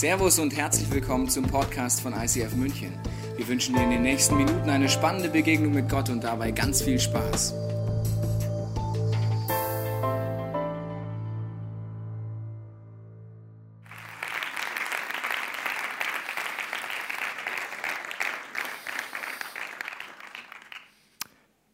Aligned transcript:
Servus 0.00 0.38
und 0.38 0.56
herzlich 0.56 0.90
willkommen 0.90 1.28
zum 1.28 1.44
Podcast 1.44 2.00
von 2.00 2.14
ICF 2.14 2.56
München. 2.56 2.90
Wir 3.36 3.46
wünschen 3.46 3.74
dir 3.74 3.82
in 3.82 3.90
den 3.90 4.00
nächsten 4.00 4.34
Minuten 4.34 4.70
eine 4.70 4.88
spannende 4.88 5.28
Begegnung 5.28 5.74
mit 5.74 5.90
Gott 5.90 6.08
und 6.08 6.24
dabei 6.24 6.52
ganz 6.52 6.80
viel 6.80 6.98
Spaß. 6.98 7.52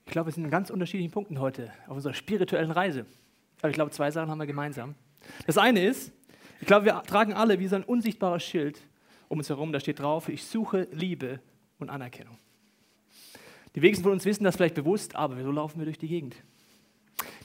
Ich 0.07 0.11
glaube, 0.11 0.27
wir 0.27 0.33
sind 0.33 0.47
an 0.47 0.51
ganz 0.51 0.71
unterschiedlichen 0.71 1.13
Punkten 1.13 1.39
heute 1.39 1.71
auf 1.87 1.95
unserer 1.95 2.15
spirituellen 2.15 2.73
Reise. 2.73 3.07
Aber 3.61 3.69
ich 3.69 3.77
glaube, 3.77 3.93
zwei 3.93 4.11
Sachen 4.11 4.33
haben 4.33 4.39
wir 4.39 4.47
gemeinsam. 4.49 4.97
Das 5.47 5.59
eine 5.59 5.85
ist, 5.85 6.11
ich 6.61 6.67
glaube, 6.67 6.87
wir 6.87 7.03
tragen 7.03 7.33
alle 7.33 7.59
wie 7.59 7.69
so 7.69 7.77
ein 7.77 7.85
unsichtbares 7.85 8.43
Schild 8.43 8.81
um 9.29 9.39
uns 9.39 9.49
herum. 9.49 9.73
Da 9.73 9.81
steht 9.81 9.99
drauf, 9.99 10.29
ich 10.29 10.45
suche 10.45 10.89
Liebe 10.93 11.41
und 11.79 11.91
Anerkennung. 11.91 12.39
Die 13.75 13.83
wenigsten 13.83 14.05
von 14.05 14.13
uns 14.13 14.25
wissen 14.25 14.45
das 14.45 14.57
vielleicht 14.57 14.75
bewusst, 14.75 15.17
aber 15.17 15.43
so 15.43 15.51
laufen 15.51 15.79
wir 15.79 15.85
durch 15.85 15.99
die 15.99 16.09
Gegend. 16.09 16.37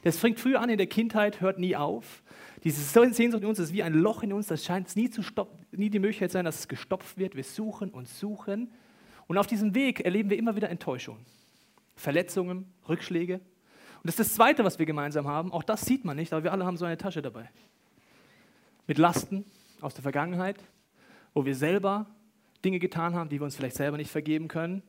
Das 0.04 0.18
fängt 0.18 0.40
früh 0.40 0.56
an 0.56 0.70
in 0.70 0.78
der 0.78 0.88
Kindheit, 0.88 1.42
hört 1.42 1.60
nie 1.60 1.76
auf. 1.76 2.24
Diese 2.64 2.82
Sehnsucht 2.82 3.44
in 3.44 3.50
uns 3.50 3.60
ist 3.60 3.74
wie 3.74 3.84
ein 3.84 3.94
Loch 3.94 4.24
in 4.24 4.32
uns, 4.32 4.48
das 4.48 4.64
scheint 4.64 4.96
nie, 4.96 5.10
zu 5.10 5.22
nie 5.72 5.90
die 5.90 6.00
Möglichkeit 6.00 6.32
sein, 6.32 6.46
dass 6.46 6.60
es 6.60 6.68
gestopft 6.68 7.18
wird. 7.18 7.36
Wir 7.36 7.44
suchen 7.44 7.90
und 7.90 8.08
suchen. 8.08 8.72
Und 9.28 9.38
auf 9.38 9.48
diesem 9.48 9.76
Weg 9.76 10.02
erleben 10.02 10.30
wir 10.30 10.38
immer 10.38 10.56
wieder 10.56 10.70
Enttäuschungen, 10.70 11.26
Verletzungen, 11.96 12.66
Rückschläge. 12.88 13.36
Und 13.36 14.06
das 14.06 14.14
ist 14.16 14.20
das 14.20 14.36
Zweite, 14.36 14.64
was 14.64 14.80
wir 14.80 14.86
gemeinsam 14.86 15.28
haben. 15.28 15.52
Auch 15.52 15.64
das 15.64 15.82
sieht 15.82 16.06
man 16.06 16.18
nicht, 16.18 16.34
aber 16.34 16.44
wir 16.44 16.52
alle 16.52 16.66
haben 16.66 16.78
so 16.78 16.86
eine 16.86 16.98
Tasche 16.98 17.22
dabei 17.22 17.50
mit 18.92 18.98
Lasten 18.98 19.46
aus 19.80 19.94
der 19.94 20.02
Vergangenheit, 20.02 20.62
wo 21.34 21.46
wir 21.46 21.56
selber 21.56 22.08
Dinge 22.66 22.78
getan 22.78 23.16
haben, 23.16 23.30
die 23.30 23.40
wir 23.40 23.46
uns 23.46 23.56
vielleicht 23.56 23.78
selber 23.78 23.96
nicht 23.96 24.12
vergeben 24.12 24.50
können, 24.50 24.84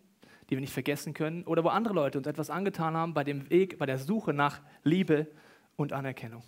die 0.50 0.56
wir 0.56 0.60
nicht 0.60 0.72
vergessen 0.72 1.14
können, 1.14 1.44
oder 1.44 1.62
wo 1.62 1.68
andere 1.68 1.94
Leute 1.94 2.18
uns 2.18 2.26
etwas 2.26 2.50
angetan 2.50 2.96
haben 2.96 3.14
bei 3.14 3.22
dem 3.22 3.48
Weg, 3.48 3.78
bei 3.78 3.86
der 3.86 3.98
Suche 3.98 4.32
nach 4.32 4.60
Liebe 4.82 5.28
und 5.76 5.92
Anerkennung. 5.92 6.42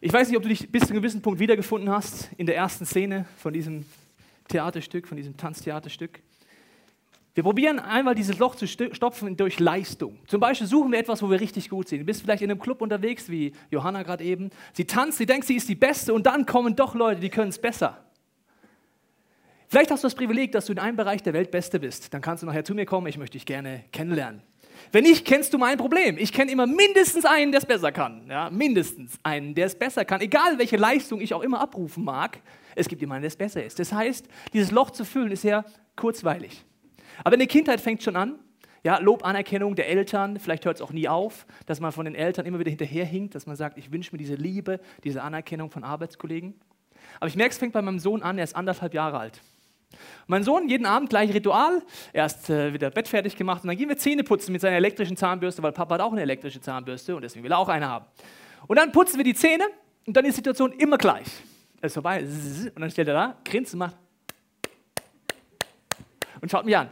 Ich 0.00 0.12
weiß 0.12 0.28
nicht, 0.28 0.36
ob 0.36 0.44
du 0.44 0.48
dich 0.48 0.70
bis 0.70 0.82
zu 0.84 0.90
einem 0.90 1.02
gewissen 1.02 1.22
Punkt 1.22 1.40
wiedergefunden 1.40 1.90
hast 1.90 2.30
in 2.36 2.46
der 2.46 2.54
ersten 2.54 2.86
Szene 2.86 3.26
von 3.38 3.52
diesem 3.52 3.84
Theaterstück, 4.46 5.08
von 5.08 5.16
diesem 5.16 5.36
Tanztheaterstück. 5.36 6.20
Wir 7.36 7.42
probieren 7.42 7.78
einmal 7.78 8.14
dieses 8.14 8.38
Loch 8.38 8.54
zu 8.54 8.66
stopfen 8.66 9.36
durch 9.36 9.60
Leistung. 9.60 10.18
Zum 10.26 10.40
Beispiel 10.40 10.66
suchen 10.66 10.90
wir 10.90 10.98
etwas, 10.98 11.22
wo 11.22 11.30
wir 11.30 11.38
richtig 11.38 11.68
gut 11.68 11.86
sind. 11.86 11.98
Du 12.00 12.06
bist 12.06 12.22
vielleicht 12.22 12.40
in 12.42 12.50
einem 12.50 12.58
Club 12.58 12.80
unterwegs, 12.80 13.28
wie 13.28 13.52
Johanna 13.70 14.04
gerade 14.04 14.24
eben. 14.24 14.48
Sie 14.72 14.86
tanzt, 14.86 15.18
sie 15.18 15.26
denkt, 15.26 15.46
sie 15.46 15.56
ist 15.56 15.68
die 15.68 15.74
Beste 15.74 16.14
und 16.14 16.24
dann 16.24 16.46
kommen 16.46 16.74
doch 16.74 16.94
Leute, 16.94 17.20
die 17.20 17.28
können 17.28 17.50
es 17.50 17.58
besser. 17.58 18.02
Vielleicht 19.68 19.90
hast 19.90 20.02
du 20.02 20.06
das 20.06 20.14
Privileg, 20.14 20.52
dass 20.52 20.64
du 20.64 20.72
in 20.72 20.78
einem 20.78 20.96
Bereich 20.96 21.22
der 21.22 21.34
Welt 21.34 21.50
Beste 21.50 21.78
bist. 21.78 22.14
Dann 22.14 22.22
kannst 22.22 22.42
du 22.42 22.46
nachher 22.46 22.64
zu 22.64 22.74
mir 22.74 22.86
kommen, 22.86 23.06
ich 23.06 23.18
möchte 23.18 23.36
dich 23.36 23.44
gerne 23.44 23.84
kennenlernen. 23.92 24.40
Wenn 24.90 25.04
nicht, 25.04 25.26
kennst 25.26 25.52
du 25.52 25.58
mein 25.58 25.76
Problem. 25.76 26.16
Ich 26.16 26.32
kenne 26.32 26.50
immer 26.50 26.66
mindestens 26.66 27.26
einen, 27.26 27.52
der 27.52 27.60
es 27.60 27.66
besser 27.66 27.92
kann. 27.92 28.22
Ja, 28.30 28.48
mindestens 28.48 29.18
einen, 29.22 29.54
der 29.54 29.66
es 29.66 29.78
besser 29.78 30.06
kann. 30.06 30.22
Egal, 30.22 30.56
welche 30.56 30.78
Leistung 30.78 31.20
ich 31.20 31.34
auch 31.34 31.42
immer 31.42 31.60
abrufen 31.60 32.02
mag, 32.02 32.40
es 32.74 32.88
gibt 32.88 33.02
jemanden, 33.02 33.24
der 33.24 33.28
es 33.28 33.36
besser 33.36 33.62
ist. 33.62 33.78
Das 33.78 33.92
heißt, 33.92 34.26
dieses 34.54 34.70
Loch 34.70 34.90
zu 34.90 35.04
füllen 35.04 35.32
ist 35.32 35.42
sehr 35.42 35.66
kurzweilig. 35.96 36.64
Aber 37.24 37.34
in 37.34 37.40
der 37.40 37.48
Kindheit 37.48 37.80
fängt 37.80 38.00
es 38.00 38.04
schon 38.04 38.16
an. 38.16 38.38
Ja, 38.82 38.98
Lob, 38.98 39.24
Anerkennung 39.24 39.74
der 39.74 39.88
Eltern, 39.88 40.38
vielleicht 40.38 40.64
hört 40.64 40.76
es 40.76 40.82
auch 40.82 40.92
nie 40.92 41.08
auf, 41.08 41.46
dass 41.66 41.80
man 41.80 41.90
von 41.90 42.04
den 42.04 42.14
Eltern 42.14 42.46
immer 42.46 42.60
wieder 42.60 42.70
hinterherhinkt, 42.70 43.34
dass 43.34 43.46
man 43.46 43.56
sagt, 43.56 43.78
ich 43.78 43.90
wünsche 43.90 44.12
mir 44.12 44.18
diese 44.18 44.36
Liebe, 44.36 44.78
diese 45.02 45.22
Anerkennung 45.22 45.70
von 45.70 45.82
Arbeitskollegen. 45.82 46.54
Aber 47.18 47.26
ich 47.26 47.34
merke, 47.34 47.50
es 47.50 47.58
fängt 47.58 47.72
bei 47.72 47.82
meinem 47.82 47.98
Sohn 47.98 48.22
an, 48.22 48.38
er 48.38 48.44
ist 48.44 48.54
anderthalb 48.54 48.94
Jahre 48.94 49.18
alt. 49.18 49.40
Mein 50.26 50.42
Sohn, 50.42 50.68
jeden 50.68 50.86
Abend 50.86 51.10
gleich 51.10 51.32
Ritual, 51.32 51.82
erst 52.12 52.50
äh, 52.50 52.72
wieder 52.72 52.90
Bett 52.90 53.08
fertig 53.08 53.36
gemacht 53.36 53.62
und 53.62 53.68
dann 53.68 53.76
gehen 53.76 53.88
wir 53.88 53.96
Zähne 53.96 54.24
putzen 54.24 54.52
mit 54.52 54.60
seiner 54.60 54.76
elektrischen 54.76 55.16
Zahnbürste, 55.16 55.62
weil 55.62 55.72
Papa 55.72 55.94
hat 55.94 56.00
auch 56.00 56.12
eine 56.12 56.22
elektrische 56.22 56.60
Zahnbürste 56.60 57.16
und 57.16 57.22
deswegen 57.22 57.44
will 57.44 57.52
er 57.52 57.58
auch 57.58 57.68
eine 57.68 57.88
haben. 57.88 58.04
Und 58.66 58.76
dann 58.76 58.92
putzen 58.92 59.16
wir 59.16 59.24
die 59.24 59.34
Zähne 59.34 59.64
und 60.06 60.16
dann 60.16 60.24
ist 60.24 60.34
die 60.34 60.36
Situation 60.36 60.72
immer 60.72 60.98
gleich. 60.98 61.26
Er 61.80 61.86
ist 61.86 61.94
vorbei 61.94 62.20
und 62.22 62.80
dann 62.80 62.90
steht 62.90 63.08
er 63.08 63.14
da, 63.14 63.36
grinst 63.44 63.72
und 63.74 63.80
macht 63.80 63.96
und 66.40 66.50
schaut 66.50 66.64
mich 66.64 66.76
an. 66.76 66.88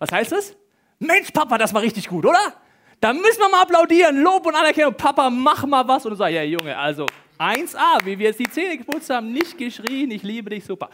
Was 0.00 0.10
heißt 0.10 0.32
das? 0.32 0.56
Mensch, 0.98 1.30
Papa, 1.30 1.58
das 1.58 1.72
war 1.74 1.82
richtig 1.82 2.08
gut, 2.08 2.24
oder? 2.24 2.54
Da 3.00 3.12
müssen 3.12 3.38
wir 3.38 3.48
mal 3.50 3.62
applaudieren, 3.62 4.22
Lob 4.22 4.46
und 4.46 4.54
Anerkennung. 4.54 4.94
Papa, 4.94 5.30
mach 5.30 5.64
mal 5.66 5.86
was. 5.86 6.04
Und 6.04 6.12
du 6.12 6.16
sagst, 6.16 6.34
ja, 6.34 6.42
Junge, 6.42 6.76
also 6.76 7.06
1A, 7.38 8.04
wie 8.04 8.18
wir 8.18 8.28
jetzt 8.28 8.40
die 8.40 8.50
Zähne 8.50 8.78
geputzt 8.78 9.10
haben, 9.10 9.32
nicht 9.32 9.56
geschrien, 9.56 10.10
ich 10.10 10.22
liebe 10.22 10.50
dich, 10.50 10.64
super. 10.64 10.88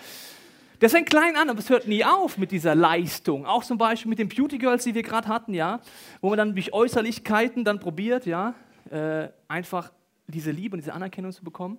Das 0.80 0.92
fängt 0.92 1.08
klein 1.08 1.36
an, 1.36 1.48
aber 1.48 1.60
es 1.60 1.70
hört 1.70 1.86
nie 1.86 2.04
auf 2.04 2.36
mit 2.36 2.50
dieser 2.50 2.74
Leistung. 2.74 3.46
Auch 3.46 3.64
zum 3.64 3.78
Beispiel 3.78 4.10
mit 4.10 4.18
den 4.18 4.28
Beauty 4.28 4.58
Girls, 4.58 4.84
die 4.84 4.94
wir 4.94 5.02
gerade 5.02 5.28
hatten, 5.28 5.54
ja, 5.54 5.80
wo 6.20 6.28
man 6.28 6.38
dann 6.38 6.52
durch 6.52 6.72
Äußerlichkeiten 6.72 7.64
dann 7.64 7.80
probiert, 7.80 8.26
ja, 8.26 8.54
äh, 8.90 9.28
einfach 9.48 9.92
diese 10.26 10.50
Liebe 10.50 10.74
und 10.74 10.80
diese 10.80 10.92
Anerkennung 10.92 11.32
zu 11.32 11.44
bekommen 11.44 11.78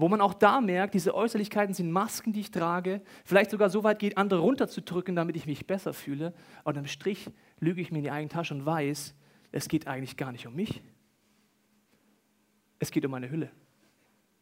wo 0.00 0.08
man 0.08 0.20
auch 0.20 0.34
da 0.34 0.60
merkt, 0.60 0.94
diese 0.94 1.14
Äußerlichkeiten 1.14 1.74
sind 1.74 1.90
Masken, 1.90 2.32
die 2.32 2.40
ich 2.40 2.50
trage, 2.50 3.02
vielleicht 3.24 3.50
sogar 3.50 3.70
so 3.70 3.84
weit 3.84 3.98
geht, 3.98 4.16
andere 4.16 4.40
runterzudrücken, 4.40 5.14
damit 5.14 5.36
ich 5.36 5.46
mich 5.46 5.66
besser 5.66 5.92
fühle. 5.92 6.32
Und 6.64 6.78
am 6.78 6.86
Strich 6.86 7.30
lüge 7.58 7.80
ich 7.80 7.90
mir 7.90 7.98
in 7.98 8.04
die 8.04 8.10
eigene 8.10 8.28
Tasche 8.28 8.54
und 8.54 8.64
weiß, 8.64 9.14
es 9.52 9.68
geht 9.68 9.86
eigentlich 9.86 10.16
gar 10.16 10.32
nicht 10.32 10.46
um 10.46 10.54
mich. 10.54 10.82
Es 12.78 12.90
geht 12.90 13.04
um 13.04 13.10
meine 13.10 13.30
Hülle. 13.30 13.50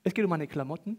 Es 0.04 0.14
geht 0.14 0.24
um 0.24 0.30
meine 0.30 0.46
Klamotten. 0.46 0.98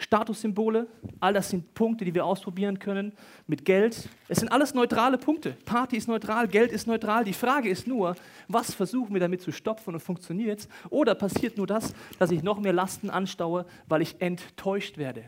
Statussymbole, 0.00 0.86
all 1.18 1.34
das 1.34 1.50
sind 1.50 1.74
Punkte, 1.74 2.04
die 2.04 2.14
wir 2.14 2.24
ausprobieren 2.24 2.78
können 2.78 3.12
mit 3.48 3.64
Geld. 3.64 4.08
Es 4.28 4.38
sind 4.38 4.50
alles 4.50 4.72
neutrale 4.72 5.18
Punkte. 5.18 5.56
Party 5.64 5.96
ist 5.96 6.06
neutral, 6.06 6.46
Geld 6.46 6.70
ist 6.70 6.86
neutral. 6.86 7.24
Die 7.24 7.32
Frage 7.32 7.68
ist 7.68 7.88
nur, 7.88 8.14
was 8.46 8.72
versuchen 8.72 9.12
wir 9.12 9.20
damit 9.20 9.42
zu 9.42 9.50
stopfen 9.50 9.94
und 9.94 10.00
funktioniert 10.00 10.60
es? 10.60 10.68
Oder 10.90 11.16
passiert 11.16 11.56
nur 11.56 11.66
das, 11.66 11.92
dass 12.20 12.30
ich 12.30 12.44
noch 12.44 12.60
mehr 12.60 12.72
Lasten 12.72 13.10
anstaue, 13.10 13.66
weil 13.88 14.00
ich 14.00 14.20
enttäuscht 14.20 14.98
werde? 14.98 15.24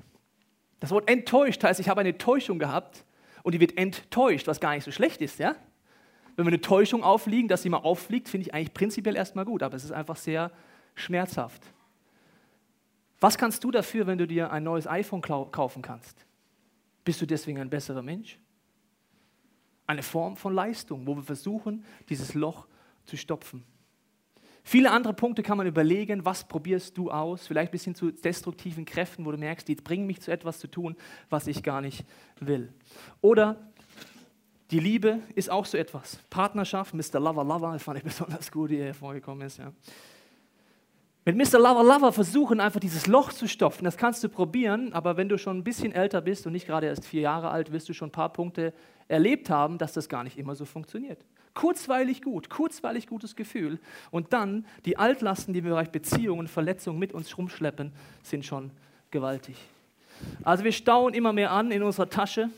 Das 0.79 0.93
Wort 0.93 1.11
enttäuscht 1.11 1.63
heißt, 1.65 1.81
ich 1.81 1.89
habe 1.89 2.01
eine 2.01 2.17
Täuschung 2.17 2.61
gehabt 2.61 3.05
und 3.43 3.53
die 3.55 3.61
wird 3.61 3.77
enttäuscht, 3.77 4.47
was 4.47 4.61
gar 4.61 4.75
nicht 4.75 4.85
so 4.85 4.93
schlecht 4.93 5.21
ist, 5.21 5.41
ja? 5.41 5.57
Wenn 6.37 6.47
wir 6.47 6.53
eine 6.53 6.61
Täuschung 6.61 7.03
aufliegen, 7.03 7.49
dass 7.49 7.63
sie 7.63 7.69
mal 7.69 7.79
auffliegt, 7.79 8.29
finde 8.29 8.47
ich 8.47 8.55
eigentlich 8.55 8.73
prinzipiell 8.73 9.17
erstmal 9.17 9.45
gut, 9.45 9.65
aber 9.65 9.77
es 9.77 9.85
ist 9.85 9.93
einfach 9.93 10.17
sehr 10.17 10.53
schmerzhaft. 10.95 11.63
Was 13.21 13.37
kannst 13.37 13.63
du 13.63 13.71
dafür, 13.71 14.07
wenn 14.07 14.19
du 14.19 14.27
dir 14.27 14.51
ein 14.51 14.65
neues 14.65 14.87
iPhone 14.87 15.21
kaufen 15.21 15.83
kannst? 15.83 16.27
Bist 17.05 17.21
du 17.21 17.27
deswegen 17.27 17.59
ein 17.59 17.71
besserer 17.71 18.03
Mensch? 18.03 18.39
Eine 19.87 20.03
Form 20.03 20.37
von 20.37 20.55
Leistung, 20.55 21.07
wo 21.07 21.15
wir 21.17 21.23
versuchen, 21.23 21.85
dieses 22.09 22.35
Loch 22.35 22.67
zu 23.05 23.17
stopfen. 23.17 23.65
Viele 24.63 24.91
andere 24.91 25.15
Punkte 25.15 25.43
kann 25.43 25.59
man 25.59 25.67
überlegen, 25.67 26.25
was 26.25 26.47
probierst 26.47 26.97
du 26.97 27.11
aus, 27.11 27.47
vielleicht 27.47 27.73
bis 27.73 27.85
hin 27.85 27.95
zu 27.95 28.11
destruktiven 28.11 28.85
Kräften, 28.85 29.25
wo 29.25 29.33
du 29.33 29.39
merkst, 29.39 29.67
die 29.67 29.75
bringen 29.75 30.07
mich 30.07 30.21
zu 30.21 30.31
etwas 30.31 30.59
zu 30.59 30.69
tun, 30.69 30.97
was 31.29 31.47
ich 31.47 31.63
gar 31.63 31.81
nicht 31.81 32.05
will. 32.39 32.73
Oder 33.21 33.57
die 34.71 34.79
Liebe 34.79 35.21
ist 35.35 35.51
auch 35.51 35.67
so 35.67 35.77
etwas. 35.77 36.21
Partnerschaft, 36.31 36.95
Mr. 36.95 37.19
Lover 37.19 37.43
Lover, 37.43 37.79
fand 37.79 37.99
ich 37.99 38.05
besonders 38.05 38.53
gut, 38.53 38.71
wie 38.71 38.79
er 38.79 38.95
vorgekommen 38.95 39.47
ist. 39.47 39.59
Ja. 39.59 39.73
Mit 41.27 41.37
Mr. 41.37 41.59
Lover 41.59 41.85
Lover 41.85 42.13
versuchen 42.13 42.61
einfach 42.61 42.81
dieses 42.81 43.07
Loch 43.07 43.33
zu 43.33 43.47
stopfen. 43.47 43.85
Das 43.85 43.99
kannst 43.99 44.25
du 44.25 44.29
probieren, 44.31 44.95
aber 44.95 45.19
wenn 45.19 45.29
du 45.29 45.37
schon 45.37 45.59
ein 45.59 45.65
bisschen 45.65 45.93
älter 45.93 46.23
bist 46.23 46.47
und 46.47 46.53
nicht 46.53 46.67
gerade 46.67 46.87
erst 46.87 47.05
vier 47.05 47.21
Jahre 47.21 47.51
alt, 47.51 47.73
wirst 47.73 47.89
du 47.91 47.93
schon 47.93 48.09
ein 48.09 48.13
paar 48.13 48.33
Punkte 48.33 48.73
erlebt 49.07 49.51
haben, 49.51 49.77
dass 49.77 49.93
das 49.93 50.09
gar 50.09 50.25
nicht 50.25 50.39
immer 50.39 50.55
so 50.55 50.65
funktioniert. 50.65 51.23
Kurzweilig 51.53 52.23
gut, 52.23 52.49
kurzweilig 52.49 53.07
gutes 53.07 53.37
Gefühl. 53.37 53.79
Und 54.11 54.33
dann 54.33 54.65
die 54.87 54.97
Altlasten, 54.97 55.53
die 55.53 55.63
wir 55.63 55.71
im 55.71 55.75
Bereich 55.75 55.91
Beziehungen, 55.91 56.49
Verletzungen 56.49 56.99
mit 56.99 57.13
uns 57.13 57.37
rumschleppen, 57.37 57.93
sind 58.23 58.47
schon 58.47 58.71
gewaltig. 59.11 59.57
Also 60.43 60.65
wir 60.65 60.73
stauen 60.73 61.13
immer 61.13 61.35
mehr 61.35 61.51
an 61.51 61.71
in 61.71 61.83
unserer 61.83 62.09
Tasche 62.09 62.49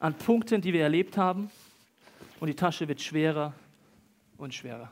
an 0.00 0.14
Punkten, 0.14 0.60
die 0.60 0.72
wir 0.72 0.82
erlebt 0.82 1.16
haben. 1.16 1.50
Und 2.40 2.48
die 2.48 2.54
Tasche 2.54 2.88
wird 2.88 3.00
schwerer 3.00 3.52
und 4.38 4.54
schwerer. 4.54 4.90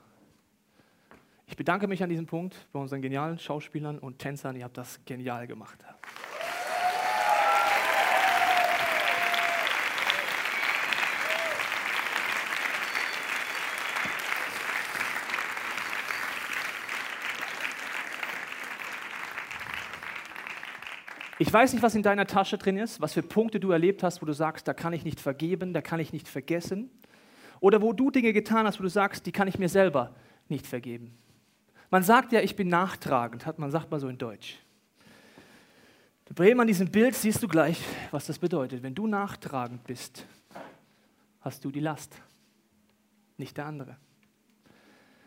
Ich 1.48 1.56
bedanke 1.56 1.86
mich 1.86 2.02
an 2.02 2.10
diesem 2.10 2.26
Punkt 2.26 2.66
bei 2.72 2.80
unseren 2.80 3.00
genialen 3.02 3.38
Schauspielern 3.38 3.98
und 3.98 4.18
Tänzern. 4.18 4.56
Ihr 4.56 4.64
habt 4.64 4.76
das 4.76 4.98
genial 5.04 5.46
gemacht. 5.46 5.78
Ich 21.38 21.52
weiß 21.52 21.74
nicht, 21.74 21.82
was 21.82 21.94
in 21.94 22.02
deiner 22.02 22.26
Tasche 22.26 22.58
drin 22.58 22.76
ist, 22.76 23.00
was 23.00 23.12
für 23.12 23.22
Punkte 23.22 23.60
du 23.60 23.70
erlebt 23.70 24.02
hast, 24.02 24.20
wo 24.20 24.26
du 24.26 24.32
sagst, 24.32 24.66
da 24.66 24.74
kann 24.74 24.92
ich 24.94 25.04
nicht 25.04 25.20
vergeben, 25.20 25.74
da 25.74 25.80
kann 25.80 26.00
ich 26.00 26.12
nicht 26.12 26.28
vergessen. 26.28 26.90
Oder 27.60 27.82
wo 27.82 27.92
du 27.92 28.10
Dinge 28.10 28.32
getan 28.32 28.66
hast, 28.66 28.80
wo 28.80 28.82
du 28.82 28.88
sagst, 28.88 29.26
die 29.26 29.32
kann 29.32 29.46
ich 29.46 29.58
mir 29.58 29.68
selber 29.68 30.14
nicht 30.48 30.66
vergeben. 30.66 31.16
Man 31.90 32.02
sagt 32.02 32.32
ja, 32.32 32.40
ich 32.40 32.56
bin 32.56 32.68
nachtragend, 32.68 33.46
hat 33.46 33.58
man 33.58 33.70
sagt 33.70 33.90
mal 33.90 34.00
so 34.00 34.08
in 34.08 34.18
Deutsch. 34.18 34.58
Bremen, 36.34 36.60
an 36.60 36.66
diesem 36.66 36.90
Bild 36.90 37.14
siehst 37.14 37.42
du 37.42 37.48
gleich, 37.48 37.80
was 38.10 38.26
das 38.26 38.38
bedeutet. 38.38 38.82
Wenn 38.82 38.94
du 38.94 39.06
nachtragend 39.06 39.84
bist, 39.84 40.26
hast 41.40 41.64
du 41.64 41.70
die 41.70 41.80
Last, 41.80 42.16
nicht 43.38 43.56
der 43.56 43.66
andere. 43.66 43.96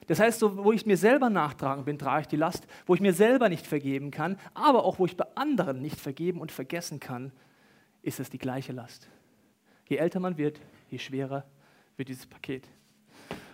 Das 0.07 0.19
heißt, 0.19 0.39
so, 0.39 0.63
wo 0.63 0.71
ich 0.71 0.85
mir 0.85 0.97
selber 0.97 1.29
nachtragen 1.29 1.85
bin, 1.85 1.97
trage 1.97 2.21
ich 2.21 2.27
die 2.27 2.35
Last, 2.35 2.67
wo 2.85 2.95
ich 2.95 3.01
mir 3.01 3.13
selber 3.13 3.47
nicht 3.47 3.65
vergeben 3.65 4.11
kann, 4.11 4.38
aber 4.53 4.83
auch 4.83 5.00
wo 5.00 5.06
ich 5.06 5.15
bei 5.15 5.25
anderen 5.35 5.81
nicht 5.81 6.00
vergeben 6.00 6.41
und 6.41 6.51
vergessen 6.51 7.00
kann, 7.00 7.31
ist 8.01 8.19
es 8.19 8.29
die 8.29 8.38
gleiche 8.38 8.73
Last. 8.73 9.07
Je 9.88 9.97
älter 9.97 10.19
man 10.19 10.38
wird, 10.38 10.59
je 10.89 10.97
schwerer 10.97 11.45
wird 11.95 12.09
dieses 12.09 12.27
Paket. 12.27 12.67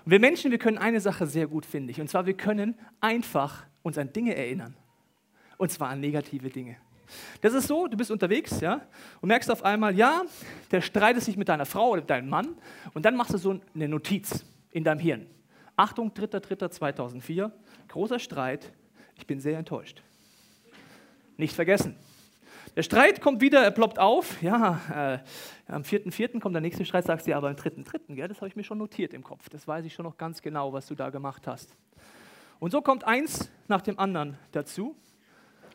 Und 0.05 0.11
wir 0.11 0.19
Menschen, 0.19 0.51
wir 0.51 0.59
können 0.59 0.77
eine 0.77 1.01
Sache 1.01 1.25
sehr 1.25 1.47
gut, 1.47 1.65
finde 1.65 1.89
ich, 1.91 1.99
und 1.99 2.07
zwar 2.07 2.27
wir 2.27 2.35
können 2.35 2.75
einfach 3.01 3.65
uns 3.81 3.97
an 3.97 4.13
Dinge 4.13 4.35
erinnern. 4.35 4.75
Und 5.57 5.71
zwar 5.71 5.89
an 5.89 5.99
negative 5.99 6.49
Dinge. 6.49 6.77
Das 7.41 7.53
ist 7.53 7.67
so, 7.67 7.87
du 7.87 7.97
bist 7.97 8.11
unterwegs, 8.11 8.61
ja, 8.61 8.81
und 9.21 9.29
merkst 9.29 9.49
auf 9.49 9.63
einmal, 9.63 9.95
ja, 9.95 10.23
der 10.69 10.81
streitet 10.81 11.23
sich 11.23 11.37
mit 11.37 11.49
deiner 11.49 11.65
Frau 11.65 11.89
oder 11.91 12.01
deinem 12.01 12.29
Mann, 12.29 12.55
und 12.93 13.03
dann 13.03 13.15
machst 13.15 13.33
du 13.33 13.37
so 13.37 13.59
eine 13.73 13.87
Notiz 13.87 14.45
in 14.71 14.83
deinem 14.83 14.99
Hirn. 14.99 15.25
Achtung, 15.75 16.11
3.3.2004, 16.11 17.51
großer 17.87 18.19
Streit, 18.19 18.71
ich 19.17 19.25
bin 19.25 19.39
sehr 19.39 19.57
enttäuscht. 19.57 20.03
Nicht 21.37 21.55
vergessen. 21.55 21.95
Der 22.75 22.83
Streit 22.83 23.21
kommt 23.21 23.39
wieder, 23.39 23.63
er 23.63 23.71
ploppt 23.71 23.99
auf. 23.99 24.41
Ja, 24.41 25.21
äh, 25.67 25.71
am 25.71 25.83
4.4. 25.83 26.41
kommt 26.41 26.55
der 26.55 26.61
nächste 26.61 26.83
Streit, 26.83 27.05
sagst 27.05 27.25
du 27.25 27.33
aber 27.33 27.47
am 27.47 27.55
3.3., 27.55 28.27
das 28.27 28.37
habe 28.37 28.49
ich 28.49 28.57
mir 28.57 28.65
schon 28.65 28.77
notiert 28.77 29.13
im 29.13 29.23
Kopf. 29.23 29.47
Das 29.47 29.65
weiß 29.65 29.85
ich 29.85 29.93
schon 29.93 30.03
noch 30.03 30.17
ganz 30.17 30.41
genau, 30.41 30.73
was 30.73 30.87
du 30.87 30.95
da 30.95 31.09
gemacht 31.09 31.47
hast. 31.47 31.73
Und 32.59 32.71
so 32.71 32.81
kommt 32.81 33.05
eins 33.05 33.49
nach 33.69 33.81
dem 33.81 33.97
anderen 33.97 34.37
dazu. 34.51 34.93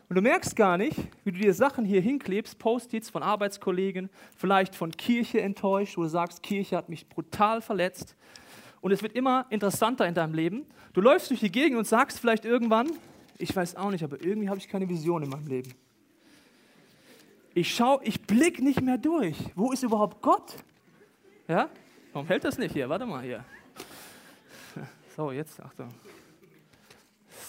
Und 0.09 0.15
du 0.15 0.21
merkst 0.21 0.55
gar 0.55 0.77
nicht, 0.77 0.97
wie 1.23 1.31
du 1.31 1.39
dir 1.39 1.55
Sachen 1.55 1.85
hier 1.85 2.01
hinklebst, 2.01 2.59
Post-its 2.59 3.09
von 3.09 3.23
Arbeitskollegen, 3.23 4.09
vielleicht 4.35 4.75
von 4.75 4.91
Kirche 4.91 5.41
enttäuscht, 5.41 5.97
wo 5.97 6.03
du 6.03 6.09
sagst, 6.09 6.43
Kirche 6.43 6.77
hat 6.77 6.89
mich 6.89 7.09
brutal 7.09 7.61
verletzt. 7.61 8.15
Und 8.79 8.91
es 8.91 9.01
wird 9.01 9.13
immer 9.13 9.47
interessanter 9.49 10.05
in 10.05 10.13
deinem 10.13 10.35
Leben. 10.35 10.67
Du 10.93 11.01
läufst 11.01 11.31
durch 11.31 11.39
die 11.39 11.51
Gegend 11.51 11.79
und 11.79 11.87
sagst 11.87 12.19
vielleicht 12.19 12.45
irgendwann, 12.45 12.91
ich 13.39 13.55
weiß 13.55 13.75
auch 13.75 13.89
nicht, 13.89 14.03
aber 14.03 14.21
irgendwie 14.21 14.49
habe 14.49 14.59
ich 14.59 14.67
keine 14.67 14.87
Vision 14.87 15.23
in 15.23 15.29
meinem 15.29 15.47
Leben. 15.47 15.73
Ich 17.53 17.75
schaue, 17.75 18.01
ich 18.03 18.21
blicke 18.21 18.63
nicht 18.63 18.81
mehr 18.81 18.97
durch. 18.97 19.37
Wo 19.55 19.71
ist 19.71 19.83
überhaupt 19.83 20.21
Gott? 20.21 20.55
Ja? 21.47 21.69
Warum 22.13 22.27
hält 22.27 22.43
das 22.43 22.57
nicht 22.57 22.73
hier? 22.73 22.87
Warte 22.87 23.05
mal 23.05 23.21
hier. 23.21 23.43
So, 25.15 25.31
jetzt, 25.31 25.61
Achtung. 25.61 25.89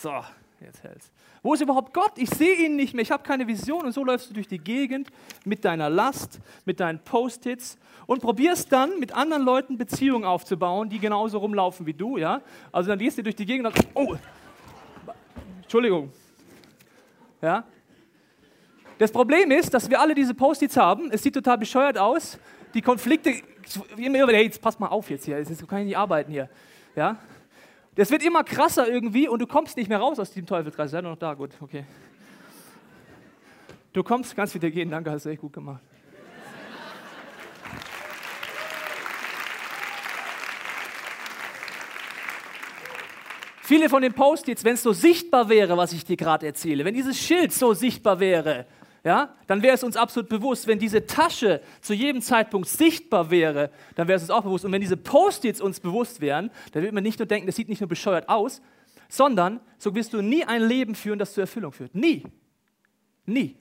So, 0.01 0.13
jetzt 0.61 0.83
hält's. 0.83 1.13
Wo 1.43 1.55
ist 1.55 1.61
überhaupt 1.61 1.93
Gott? 1.95 2.13
Ich 2.17 2.31
sehe 2.31 2.67
ihn 2.67 2.77
nicht 2.77 2.95
mehr, 2.95 3.03
ich 3.03 3.11
habe 3.11 3.23
keine 3.23 3.47
Vision. 3.47 3.85
Und 3.85 3.93
so 3.93 4.05
läufst 4.05 4.31
du 4.31 4.35
durch 4.35 4.49
die 4.49 4.59
Gegend 4.59 5.09
mit 5.45 5.65
deiner 5.65 5.89
Last, 5.89 6.41
mit 6.65 6.81
deinen 6.81 6.99
Post-its 6.99 7.79
und 8.07 8.21
probierst 8.21 8.73
dann 8.73 8.99
mit 8.99 9.13
anderen 9.13 9.45
Leuten 9.45 9.79
Beziehungen 9.79 10.25
aufzubauen, 10.25 10.89
die 10.89 10.99
genauso 10.99 11.39
rumlaufen 11.39 11.87
wie 11.87 11.95
du. 11.95 12.17
Ja? 12.17 12.43
Also 12.73 12.91
dann 12.91 12.99
gehst 12.99 13.19
du 13.19 13.23
durch 13.23 13.37
die 13.37 13.47
Gegend 13.47 13.67
und 13.67 13.77
sagst, 13.77 13.89
oh, 13.95 14.17
Entschuldigung. 15.63 16.13
Ja? 17.41 17.65
Das 19.03 19.11
Problem 19.11 19.51
ist, 19.51 19.75
dass 19.75 19.91
wir 19.91 20.01
alle 20.01 20.15
diese 20.15 20.33
Post-its 20.33 20.77
haben. 20.77 21.11
Es 21.11 21.25
sieht 21.25 21.35
total 21.35 21.59
bescheuert 21.59 21.99
aus. 21.99 22.39
Die 22.73 22.81
Konflikte, 22.81 23.35
immer, 23.97 24.29
hey, 24.29 24.45
jetzt 24.45 24.63
pass 24.63 24.79
mal 24.79 24.87
auf 24.87 25.11
jetzt 25.11 25.25
hier, 25.25 25.39
jetzt 25.39 25.67
kann 25.67 25.81
ich 25.81 25.87
nicht 25.87 25.97
arbeiten 25.97 26.31
hier. 26.31 26.49
Ja? 26.95 27.17
Das 27.97 28.13
wird 28.13 28.23
immer 28.23 28.45
krasser 28.45 28.87
irgendwie 28.87 29.27
und 29.27 29.41
du 29.43 29.49
kommst 29.49 29.77
nicht 29.77 29.89
mehr 29.89 29.99
raus 29.99 30.21
aus 30.21 30.31
diesem 30.31 30.47
Teufelskreis. 30.47 30.93
Sei 30.93 31.01
noch 31.01 31.17
da, 31.17 31.35
gut, 31.35 31.51
okay. 31.61 31.85
Du 33.93 34.05
kommst, 34.05 34.37
kannst 34.37 34.55
wieder 34.55 34.71
gehen, 34.71 34.89
danke, 34.89 35.11
hast 35.11 35.27
du 35.27 35.31
echt 35.31 35.41
gut 35.41 35.53
gemacht. 35.53 35.83
Viele 43.63 43.89
von 43.89 44.01
den 44.01 44.13
Post-its, 44.13 44.63
wenn 44.63 44.75
es 44.75 44.83
so 44.85 44.93
sichtbar 44.93 45.49
wäre, 45.49 45.77
was 45.77 45.93
ich 45.93 46.05
dir 46.05 46.17
gerade 46.17 46.47
erzähle, 46.47 46.85
wenn 46.85 46.95
dieses 46.95 47.19
Schild 47.19 47.53
so 47.53 47.75
sichtbar 47.75 48.21
wäre, 48.21 48.65
ja, 49.05 49.35
dann 49.49 49.63
wäre 49.63 49.75
es 49.75 49.83
uns 49.83 49.97
absolut 49.97 50.29
bewusst. 50.29 50.69
Wenn 50.69 50.79
diese 50.79 51.07
Tasche 51.07 51.61
zu 51.81 51.93
jedem 51.93 52.23
Zeitpunkt 52.23 52.69
sichtbar 52.69 53.31
wäre, 53.31 53.71
dann 53.97 54.07
wäre 54.07 54.17
es 54.17 54.23
uns 54.23 54.31
auch 54.31 54.45
bewusst. 54.45 54.65
Und 54.65 54.73
wenn 54.73 54.81
diese 54.81 54.97
Post-its 54.97 55.61
uns 55.61 55.81
bewusst 55.81 56.21
wären, 56.21 56.51
dann 56.73 56.83
würde 56.83 56.95
man 56.95 57.03
nicht 57.03 57.19
nur 57.19 57.27
denken, 57.27 57.47
das 57.47 57.57
sieht 57.57 57.69
nicht 57.69 57.81
nur 57.81 57.89
bescheuert 57.89 58.29
aus, 58.29 58.63
sondern 59.09 59.61
so 59.79 59.95
wirst 59.95 60.13
du 60.13 60.23
nie 60.23 60.45
ein 60.45 60.63
Leben 60.63 60.95
führen, 60.95 61.19
das 61.19 61.35
zur 61.35 61.43
Erfüllung 61.43 61.73
führt. 61.73 61.95
Nie. 61.95 62.23
Nie. 63.27 63.57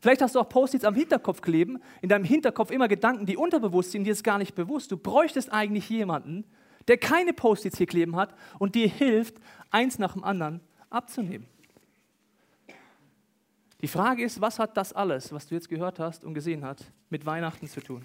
Vielleicht 0.00 0.22
hast 0.22 0.36
du 0.36 0.40
auch 0.40 0.48
Post-its 0.48 0.84
am 0.84 0.94
Hinterkopf 0.94 1.40
kleben, 1.40 1.80
in 2.00 2.08
deinem 2.08 2.24
Hinterkopf 2.24 2.70
immer 2.70 2.86
Gedanken, 2.86 3.26
die 3.26 3.36
unterbewusst 3.36 3.90
sind, 3.90 4.04
dir 4.04 4.12
ist 4.12 4.22
gar 4.22 4.38
nicht 4.38 4.54
bewusst. 4.54 4.92
Du 4.92 4.96
bräuchtest 4.96 5.52
eigentlich 5.52 5.88
jemanden, 5.88 6.44
der 6.86 6.98
keine 6.98 7.32
Post-its 7.32 7.78
hier 7.78 7.86
kleben 7.86 8.14
hat 8.14 8.34
und 8.60 8.76
dir 8.76 8.88
hilft, 8.88 9.36
eins 9.70 9.98
nach 9.98 10.12
dem 10.12 10.22
anderen 10.22 10.60
abzunehmen. 10.88 11.48
Die 13.80 13.88
Frage 13.88 14.24
ist, 14.24 14.40
was 14.40 14.58
hat 14.58 14.76
das 14.76 14.92
alles, 14.92 15.32
was 15.32 15.46
du 15.46 15.54
jetzt 15.54 15.68
gehört 15.68 15.98
hast 15.98 16.24
und 16.24 16.34
gesehen 16.34 16.64
hast, 16.64 16.90
mit 17.10 17.26
Weihnachten 17.26 17.68
zu 17.68 17.80
tun? 17.80 18.02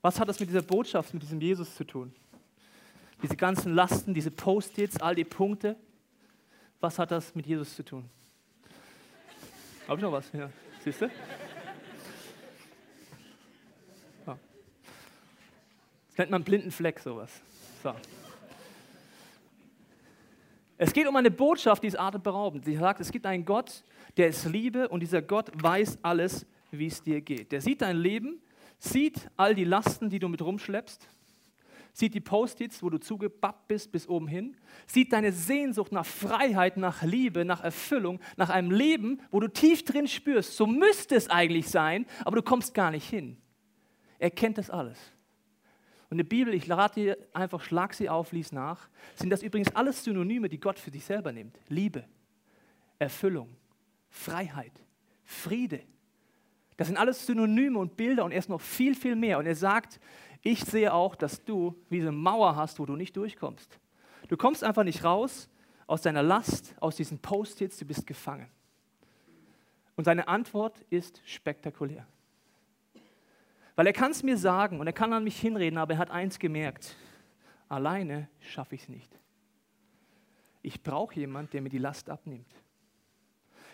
Was 0.00 0.18
hat 0.18 0.28
das 0.28 0.40
mit 0.40 0.48
dieser 0.48 0.62
Botschaft, 0.62 1.12
mit 1.12 1.22
diesem 1.22 1.40
Jesus 1.40 1.74
zu 1.74 1.84
tun? 1.84 2.14
Diese 3.22 3.36
ganzen 3.36 3.74
Lasten, 3.74 4.14
diese 4.14 4.30
Post-its, 4.30 5.00
all 5.00 5.14
die 5.14 5.24
Punkte, 5.24 5.76
was 6.80 6.98
hat 6.98 7.10
das 7.10 7.34
mit 7.34 7.46
Jesus 7.46 7.74
zu 7.74 7.82
tun? 7.82 8.08
Habe 9.86 9.96
ich 9.96 10.02
noch 10.02 10.12
was? 10.12 10.30
Ja. 10.32 10.50
Siehst 10.82 11.00
du? 11.00 11.06
Ja. 14.26 14.38
Das 16.08 16.18
nennt 16.18 16.30
man 16.30 16.42
blinden 16.44 16.70
Fleck, 16.70 17.00
sowas. 17.00 17.30
So. 17.82 17.94
Es 20.76 20.92
geht 20.92 21.06
um 21.06 21.16
eine 21.16 21.30
Botschaft, 21.30 21.82
die 21.82 21.86
ist 21.86 21.98
atemberaubend. 21.98 22.64
Sie 22.64 22.76
sagt, 22.76 23.00
es 23.00 23.12
gibt 23.12 23.26
einen 23.26 23.44
Gott, 23.44 23.82
der 24.16 24.28
ist 24.28 24.44
Liebe 24.44 24.88
und 24.88 25.00
dieser 25.00 25.22
Gott 25.22 25.50
weiß 25.62 25.98
alles, 26.02 26.46
wie 26.70 26.86
es 26.86 27.02
dir 27.02 27.20
geht. 27.20 27.52
Der 27.52 27.60
sieht 27.60 27.82
dein 27.82 27.96
Leben, 27.96 28.40
sieht 28.78 29.28
all 29.36 29.54
die 29.54 29.64
Lasten, 29.64 30.10
die 30.10 30.18
du 30.18 30.28
mit 30.28 30.42
rumschleppst, 30.42 31.08
sieht 31.92 32.14
die 32.14 32.20
Post-its, 32.20 32.82
wo 32.82 32.90
du 32.90 32.98
zugebappt 32.98 33.68
bist 33.68 33.92
bis 33.92 34.08
oben 34.08 34.26
hin, 34.26 34.56
sieht 34.86 35.12
deine 35.12 35.32
Sehnsucht 35.32 35.92
nach 35.92 36.04
Freiheit, 36.04 36.76
nach 36.76 37.02
Liebe, 37.02 37.44
nach 37.44 37.62
Erfüllung, 37.62 38.20
nach 38.36 38.50
einem 38.50 38.70
Leben, 38.70 39.20
wo 39.30 39.40
du 39.40 39.48
tief 39.48 39.84
drin 39.84 40.08
spürst, 40.08 40.56
so 40.56 40.66
müsste 40.66 41.14
es 41.14 41.30
eigentlich 41.30 41.68
sein, 41.68 42.06
aber 42.24 42.36
du 42.36 42.42
kommst 42.42 42.74
gar 42.74 42.90
nicht 42.90 43.08
hin. 43.08 43.36
Er 44.18 44.30
kennt 44.30 44.58
das 44.58 44.70
alles. 44.70 44.98
Und 46.10 46.18
die 46.18 46.24
Bibel, 46.24 46.52
ich 46.54 46.66
lade 46.66 46.94
dir 46.94 47.18
einfach, 47.32 47.60
schlag 47.60 47.94
sie 47.94 48.08
auf, 48.08 48.32
lies 48.32 48.52
nach, 48.52 48.88
sind 49.14 49.30
das 49.30 49.42
übrigens 49.42 49.74
alles 49.74 50.04
Synonyme, 50.04 50.48
die 50.48 50.60
Gott 50.60 50.78
für 50.78 50.90
sich 50.90 51.04
selber 51.04 51.32
nimmt. 51.32 51.58
Liebe, 51.68 52.04
Erfüllung, 52.98 53.48
Freiheit, 54.14 54.72
Friede. 55.24 55.82
Das 56.76 56.86
sind 56.86 56.96
alles 56.96 57.26
Synonyme 57.26 57.78
und 57.78 57.96
Bilder 57.96 58.24
und 58.24 58.30
er 58.30 58.38
ist 58.38 58.48
noch 58.48 58.60
viel, 58.60 58.94
viel 58.94 59.16
mehr. 59.16 59.38
Und 59.38 59.46
er 59.46 59.56
sagt, 59.56 60.00
ich 60.40 60.64
sehe 60.64 60.94
auch, 60.94 61.16
dass 61.16 61.44
du 61.44 61.74
diese 61.90 62.12
Mauer 62.12 62.54
hast, 62.54 62.78
wo 62.78 62.86
du 62.86 62.94
nicht 62.94 63.16
durchkommst. 63.16 63.80
Du 64.28 64.36
kommst 64.36 64.62
einfach 64.62 64.84
nicht 64.84 65.02
raus 65.02 65.48
aus 65.88 66.02
deiner 66.02 66.22
Last, 66.22 66.76
aus 66.80 66.96
diesen 66.96 67.18
Post-its, 67.18 67.76
du 67.76 67.84
bist 67.84 68.06
gefangen. 68.06 68.48
Und 69.96 70.04
seine 70.04 70.28
Antwort 70.28 70.80
ist 70.90 71.20
spektakulär. 71.24 72.06
Weil 73.74 73.88
er 73.88 73.92
kann 73.92 74.12
es 74.12 74.22
mir 74.22 74.38
sagen 74.38 74.78
und 74.78 74.86
er 74.86 74.92
kann 74.92 75.12
an 75.12 75.24
mich 75.24 75.40
hinreden, 75.40 75.78
aber 75.78 75.94
er 75.94 75.98
hat 75.98 76.10
eins 76.10 76.38
gemerkt, 76.38 76.96
alleine 77.68 78.28
schaffe 78.40 78.76
ich 78.76 78.82
es 78.82 78.88
nicht. 78.88 79.10
Ich 80.62 80.82
brauche 80.82 81.16
jemanden, 81.16 81.50
der 81.50 81.62
mir 81.62 81.68
die 81.68 81.78
Last 81.78 82.08
abnimmt. 82.08 82.63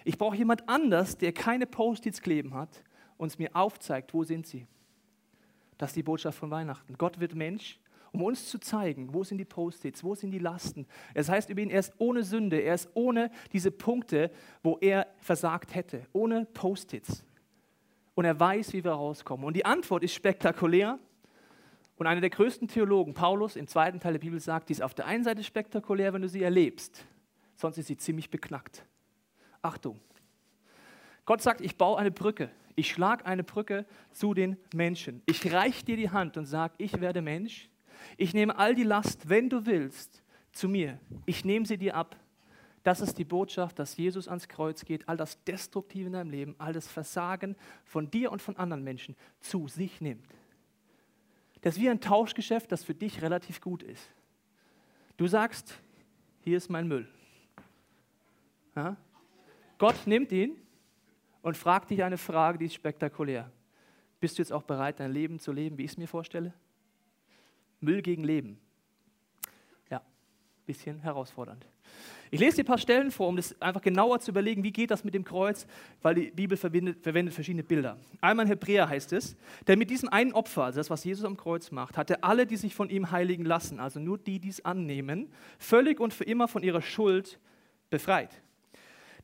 Ich 0.05 0.19
brauche 0.19 0.37
jemand 0.37 0.69
anders, 0.69 1.19
der 1.19 1.33
keine 1.33 1.67
Post-its 1.67 2.23
kleben 2.23 2.55
hat 2.55 2.83
und 3.17 3.29
es 3.29 3.39
mir 3.39 3.55
aufzeigt, 3.55 4.15
wo 4.15 4.25
sind 4.25 4.47
sie. 4.47 4.67
Das 5.79 5.91
ist 5.91 5.97
die 5.97 6.03
Botschaft 6.03 6.39
von 6.39 6.51
Weihnachten. 6.51 6.97
Gott 6.99 7.21
wird 7.21 7.35
Mensch, 7.35 7.79
um 8.13 8.23
uns 8.23 8.49
zu 8.49 8.59
zeigen, 8.59 9.15
wo 9.15 9.25
sind 9.25 9.39
die 9.39 9.45
Post-its, 9.45 10.03
wo 10.03 10.15
sind 10.15 10.31
die 10.31 10.39
Lasten. 10.39 10.87
Es 11.15 11.29
heißt 11.29 11.49
über 11.51 11.61
ihn, 11.61 11.71
er 11.71 11.81
ist 11.81 11.93
ohne 11.99 12.23
Sünde, 12.23 12.59
er 12.59 12.75
ist 12.75 12.89
ohne 12.95 13.31
diese 13.53 13.71
Punkte, 13.71 14.31
wo 14.63 14.79
er 14.81 15.07
versagt 15.19 15.75
hätte, 15.75 16.07
ohne 16.13 16.45
Post-its. 16.47 17.25
Und 18.15 18.25
er 18.25 18.39
weiß, 18.39 18.73
wie 18.73 18.85
wir 18.85 18.93
rauskommen. 18.93 19.47
Und 19.47 19.55
die 19.55 19.65
Antwort 19.65 20.03
ist 20.03 20.15
spektakulär. 20.15 20.99
Und 21.97 22.07
einer 22.07 22.21
der 22.21 22.31
größten 22.31 22.69
Theologen, 22.69 23.15
Paulus, 23.15 23.57
im 23.57 23.67
zweiten 23.67 24.01
Teil 24.01 24.13
der 24.13 24.21
Bibel 24.21 24.41
sagt, 24.41 24.69
die 24.69 24.73
ist 24.73 24.83
auf 24.83 24.95
der 24.95 25.07
einen 25.07 25.23
Seite 25.23 25.45
spektakulär, 25.45 26.13
wenn 26.13 26.23
du 26.23 26.29
sie 26.29 26.43
erlebst, 26.43 27.05
sonst 27.57 27.79
ist 27.79 27.87
sie 27.87 27.97
ziemlich 27.97 28.31
beknackt. 28.31 28.85
Achtung. 29.63 30.01
Gott 31.25 31.43
sagt, 31.43 31.61
ich 31.61 31.77
baue 31.77 31.99
eine 31.99 32.11
Brücke. 32.11 32.51
Ich 32.77 32.91
schlage 32.91 33.27
eine 33.27 33.45
Brücke 33.45 33.85
zu 34.13 34.35
den 34.35 34.57
Menschen. 34.75 35.23
Ich 35.27 35.53
reiche 35.53 35.85
dir 35.85 35.97
die 35.97 36.11
Hand 36.11 36.37
und 36.37 36.47
sage, 36.47 36.75
ich 36.79 37.01
werde 37.01 37.21
Mensch. 37.21 37.69
Ich 38.17 38.33
nehme 38.33 38.57
all 38.59 38.75
die 38.75 38.85
Last, 38.85 39.29
wenn 39.29 39.51
du 39.51 39.67
willst, 39.67 40.23
zu 40.53 40.69
mir. 40.69 40.99
Ich 41.27 41.45
nehme 41.45 41.67
sie 41.67 41.77
dir 41.77 41.95
ab. 41.95 42.17
Das 42.83 43.01
ist 43.01 43.19
die 43.19 43.25
Botschaft, 43.25 43.79
dass 43.79 43.97
Jesus 43.97 44.27
ans 44.27 44.49
Kreuz 44.49 44.85
geht, 44.85 45.09
all 45.09 45.17
das 45.17 45.43
Destruktive 45.45 46.07
in 46.07 46.15
deinem 46.15 46.31
Leben, 46.31 46.55
all 46.59 46.73
das 46.73 46.89
Versagen 46.89 47.55
von 47.85 48.11
dir 48.11 48.33
und 48.33 48.41
von 48.41 48.57
anderen 48.57 48.83
Menschen 48.83 49.15
zu 49.41 49.69
sich 49.69 50.01
nimmt. 50.01 50.27
Das 51.61 51.77
ist 51.77 51.83
wie 51.83 51.91
ein 51.91 52.01
Tauschgeschäft, 52.01 52.73
das 52.73 52.85
für 52.85 52.95
dich 52.95 53.21
relativ 53.21 53.61
gut 53.61 53.83
ist. 53.83 54.09
Du 55.19 55.27
sagst, 55.27 55.75
hier 56.41 56.57
ist 56.57 56.71
mein 56.71 56.89
Müll. 56.89 57.07
Ja? 58.75 58.97
Gott 59.81 60.07
nimmt 60.07 60.31
ihn 60.31 60.59
und 61.41 61.57
fragt 61.57 61.89
dich 61.89 62.05
eine 62.05 62.19
Frage, 62.19 62.59
die 62.59 62.67
ist 62.67 62.75
spektakulär. 62.75 63.51
Bist 64.21 64.37
du 64.37 64.43
jetzt 64.43 64.53
auch 64.53 64.63
bereit, 64.63 65.01
dein 65.01 65.11
Leben 65.11 65.39
zu 65.39 65.53
leben, 65.53 65.79
wie 65.79 65.85
ich 65.85 65.93
es 65.93 65.97
mir 65.97 66.07
vorstelle? 66.07 66.53
Müll 67.81 68.03
gegen 68.03 68.23
Leben. 68.23 68.61
Ja, 69.89 70.03
bisschen 70.67 71.01
herausfordernd. 71.01 71.67
Ich 72.31 72.39
lese 72.39 72.57
dir 72.57 72.65
ein 72.65 72.67
paar 72.67 72.77
Stellen 72.77 73.11
vor, 73.11 73.29
um 73.29 73.37
das 73.37 73.59
einfach 73.63 73.81
genauer 73.81 74.21
zu 74.21 74.33
überlegen, 74.33 74.63
wie 74.63 74.71
geht 74.71 74.91
das 74.91 75.03
mit 75.03 75.15
dem 75.15 75.25
Kreuz, 75.25 75.67
weil 76.03 76.15
die 76.15 76.31
Bibel 76.31 76.59
verwendet, 76.59 77.03
verschiedene 77.33 77.65
Bilder. 77.65 77.97
Einmal 78.21 78.45
in 78.45 78.51
Hebräer 78.51 78.87
heißt 78.87 79.15
es, 79.15 79.35
denn 79.67 79.79
mit 79.79 79.89
diesem 79.89 80.11
einen 80.11 80.35
Opfer, 80.35 80.65
also 80.65 80.79
das, 80.79 80.91
was 80.91 81.05
Jesus 81.05 81.25
am 81.25 81.39
Kreuz 81.39 81.71
macht, 81.71 81.97
hat 81.97 82.11
er 82.11 82.23
alle, 82.23 82.47
die 82.47 82.59
sich 82.59 82.75
von 82.75 82.91
ihm 82.91 83.13
heiligen 83.13 83.47
lassen, 83.47 83.81
also 83.81 83.99
nur 83.99 84.19
die, 84.19 84.41
die 84.41 84.51
es 84.51 84.63
annehmen, 84.63 85.33
völlig 85.59 86.01
und 86.01 86.13
für 86.13 86.25
immer 86.25 86.49
von 86.49 86.63
ihrer 86.63 86.83
Schuld 86.83 87.41
befreit. 87.89 88.43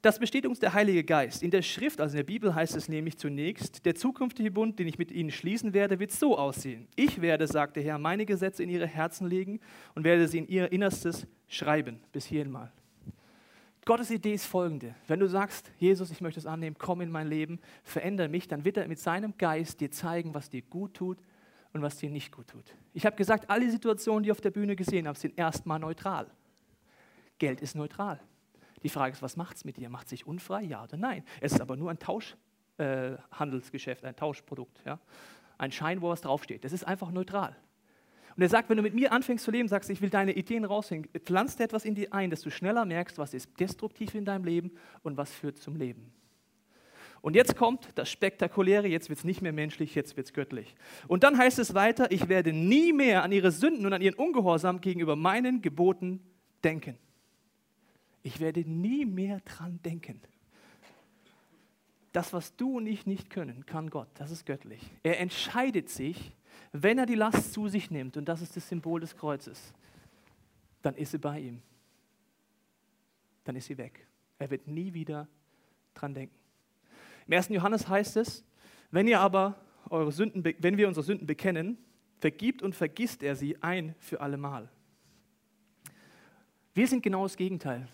Das 0.02 0.18
besteht 0.18 0.46
uns 0.46 0.58
der 0.58 0.74
Heilige 0.74 1.04
Geist. 1.04 1.42
In 1.42 1.50
der 1.50 1.62
Schrift, 1.62 2.00
also 2.00 2.12
in 2.12 2.18
der 2.18 2.24
Bibel 2.24 2.54
heißt 2.54 2.76
es 2.76 2.88
nämlich 2.88 3.18
zunächst, 3.18 3.84
der 3.86 3.94
zukünftige 3.94 4.50
Bund, 4.50 4.78
den 4.78 4.88
ich 4.88 4.98
mit 4.98 5.10
ihnen 5.10 5.30
schließen 5.30 5.72
werde, 5.72 5.98
wird 5.98 6.12
so 6.12 6.36
aussehen. 6.36 6.86
Ich 6.96 7.20
werde, 7.20 7.46
sagt 7.46 7.76
der 7.76 7.82
Herr, 7.82 7.98
meine 7.98 8.26
Gesetze 8.26 8.62
in 8.62 8.68
ihre 8.68 8.86
Herzen 8.86 9.26
legen 9.26 9.60
und 9.94 10.04
werde 10.04 10.28
sie 10.28 10.38
in 10.38 10.48
ihr 10.48 10.70
Innerstes 10.70 11.26
schreiben. 11.48 12.00
Bis 12.12 12.26
hierhin 12.26 12.50
mal. 12.50 12.72
Gottes 13.86 14.10
Idee 14.10 14.34
ist 14.34 14.46
folgende. 14.46 14.96
Wenn 15.06 15.20
du 15.20 15.28
sagst, 15.28 15.70
Jesus, 15.78 16.10
ich 16.10 16.20
möchte 16.20 16.40
es 16.40 16.46
annehmen, 16.46 16.76
komm 16.76 17.00
in 17.00 17.10
mein 17.10 17.28
Leben, 17.28 17.60
verändere 17.84 18.28
mich, 18.28 18.48
dann 18.48 18.64
wird 18.64 18.78
er 18.78 18.88
mit 18.88 18.98
seinem 18.98 19.38
Geist 19.38 19.80
dir 19.80 19.92
zeigen, 19.92 20.34
was 20.34 20.50
dir 20.50 20.62
gut 20.62 20.94
tut 20.94 21.18
und 21.72 21.82
was 21.82 21.96
dir 21.96 22.10
nicht 22.10 22.32
gut 22.32 22.48
tut. 22.48 22.74
Ich 22.94 23.06
habe 23.06 23.14
gesagt, 23.14 23.48
alle 23.48 23.70
Situationen, 23.70 24.24
die 24.24 24.28
ich 24.28 24.32
auf 24.32 24.40
der 24.40 24.50
Bühne 24.50 24.74
gesehen 24.74 25.06
habe, 25.06 25.16
sind 25.16 25.38
erstmal 25.38 25.78
neutral. 25.78 26.26
Geld 27.38 27.60
ist 27.60 27.76
neutral. 27.76 28.20
Die 28.82 28.88
Frage 28.88 29.12
ist, 29.12 29.22
was 29.22 29.36
macht 29.36 29.56
es 29.56 29.64
mit 29.64 29.76
dir? 29.76 29.88
Macht 29.88 30.06
es 30.06 30.10
sich 30.10 30.26
unfrei? 30.26 30.62
Ja 30.62 30.84
oder 30.84 30.96
nein? 30.96 31.24
Es 31.40 31.52
ist 31.52 31.60
aber 31.60 31.76
nur 31.76 31.90
ein 31.90 31.98
Tauschhandelsgeschäft, 31.98 34.04
äh, 34.04 34.08
ein 34.08 34.16
Tauschprodukt. 34.16 34.82
Ja? 34.84 34.98
Ein 35.58 35.72
Schein, 35.72 36.02
wo 36.02 36.10
was 36.10 36.20
draufsteht. 36.20 36.64
Das 36.64 36.72
ist 36.72 36.84
einfach 36.84 37.10
neutral. 37.10 37.56
Und 38.36 38.42
er 38.42 38.50
sagt, 38.50 38.68
wenn 38.68 38.76
du 38.76 38.82
mit 38.82 38.94
mir 38.94 39.12
anfängst 39.12 39.44
zu 39.44 39.50
leben, 39.50 39.66
sagst, 39.66 39.88
ich 39.88 40.02
will 40.02 40.10
deine 40.10 40.32
Ideen 40.32 40.66
raushängen, 40.66 41.08
pflanzt 41.24 41.58
etwas 41.60 41.86
in 41.86 41.94
dir 41.94 42.12
ein, 42.12 42.30
dass 42.30 42.42
du 42.42 42.50
schneller 42.50 42.84
merkst, 42.84 43.16
was 43.16 43.32
ist 43.32 43.58
destruktiv 43.58 44.14
in 44.14 44.26
deinem 44.26 44.44
Leben 44.44 44.72
und 45.02 45.16
was 45.16 45.32
führt 45.32 45.58
zum 45.58 45.76
Leben. 45.76 46.12
Und 47.22 47.34
jetzt 47.34 47.56
kommt 47.56 47.88
das 47.94 48.10
Spektakuläre, 48.10 48.86
jetzt 48.86 49.08
wird 49.08 49.18
es 49.18 49.24
nicht 49.24 49.40
mehr 49.40 49.52
menschlich, 49.52 49.94
jetzt 49.94 50.18
wird 50.18 50.26
es 50.26 50.34
göttlich. 50.34 50.74
Und 51.08 51.24
dann 51.24 51.38
heißt 51.38 51.58
es 51.58 51.72
weiter, 51.72 52.12
ich 52.12 52.28
werde 52.28 52.52
nie 52.52 52.92
mehr 52.92 53.22
an 53.22 53.32
ihre 53.32 53.50
Sünden 53.50 53.86
und 53.86 53.94
an 53.94 54.02
ihren 54.02 54.14
Ungehorsam 54.14 54.82
gegenüber 54.82 55.16
meinen 55.16 55.62
Geboten 55.62 56.20
denken. 56.62 56.98
Ich 58.26 58.40
werde 58.40 58.68
nie 58.68 59.04
mehr 59.04 59.38
dran 59.38 59.78
denken. 59.84 60.20
Das, 62.10 62.32
was 62.32 62.56
du 62.56 62.78
und 62.78 62.88
ich 62.88 63.06
nicht 63.06 63.30
können, 63.30 63.64
kann 63.66 63.88
Gott. 63.88 64.08
Das 64.14 64.32
ist 64.32 64.44
göttlich. 64.44 64.82
Er 65.04 65.20
entscheidet 65.20 65.88
sich, 65.88 66.32
wenn 66.72 66.98
er 66.98 67.06
die 67.06 67.14
Last 67.14 67.52
zu 67.52 67.68
sich 67.68 67.88
nimmt, 67.88 68.16
und 68.16 68.24
das 68.24 68.42
ist 68.42 68.56
das 68.56 68.68
Symbol 68.68 68.98
des 68.98 69.16
Kreuzes, 69.16 69.72
dann 70.82 70.96
ist 70.96 71.12
sie 71.12 71.18
bei 71.18 71.38
ihm. 71.38 71.62
Dann 73.44 73.54
ist 73.54 73.66
sie 73.66 73.78
weg. 73.78 74.04
Er 74.40 74.50
wird 74.50 74.66
nie 74.66 74.92
wieder 74.92 75.28
dran 75.94 76.12
denken. 76.12 76.34
Im 77.28 77.32
1. 77.32 77.50
Johannes 77.50 77.86
heißt 77.86 78.16
es, 78.16 78.44
wenn 78.90 79.06
ihr 79.06 79.20
aber 79.20 79.54
eure 79.88 80.10
Sünden, 80.10 80.42
wenn 80.42 80.76
wir 80.76 80.88
unsere 80.88 81.04
Sünden 81.04 81.28
bekennen, 81.28 81.78
vergibt 82.18 82.64
und 82.64 82.74
vergisst 82.74 83.22
er 83.22 83.36
sie 83.36 83.62
ein 83.62 83.94
für 84.00 84.20
allemal. 84.20 84.68
Wir 86.74 86.88
sind 86.88 87.04
genau 87.04 87.22
das 87.22 87.36
Gegenteil. 87.36 87.88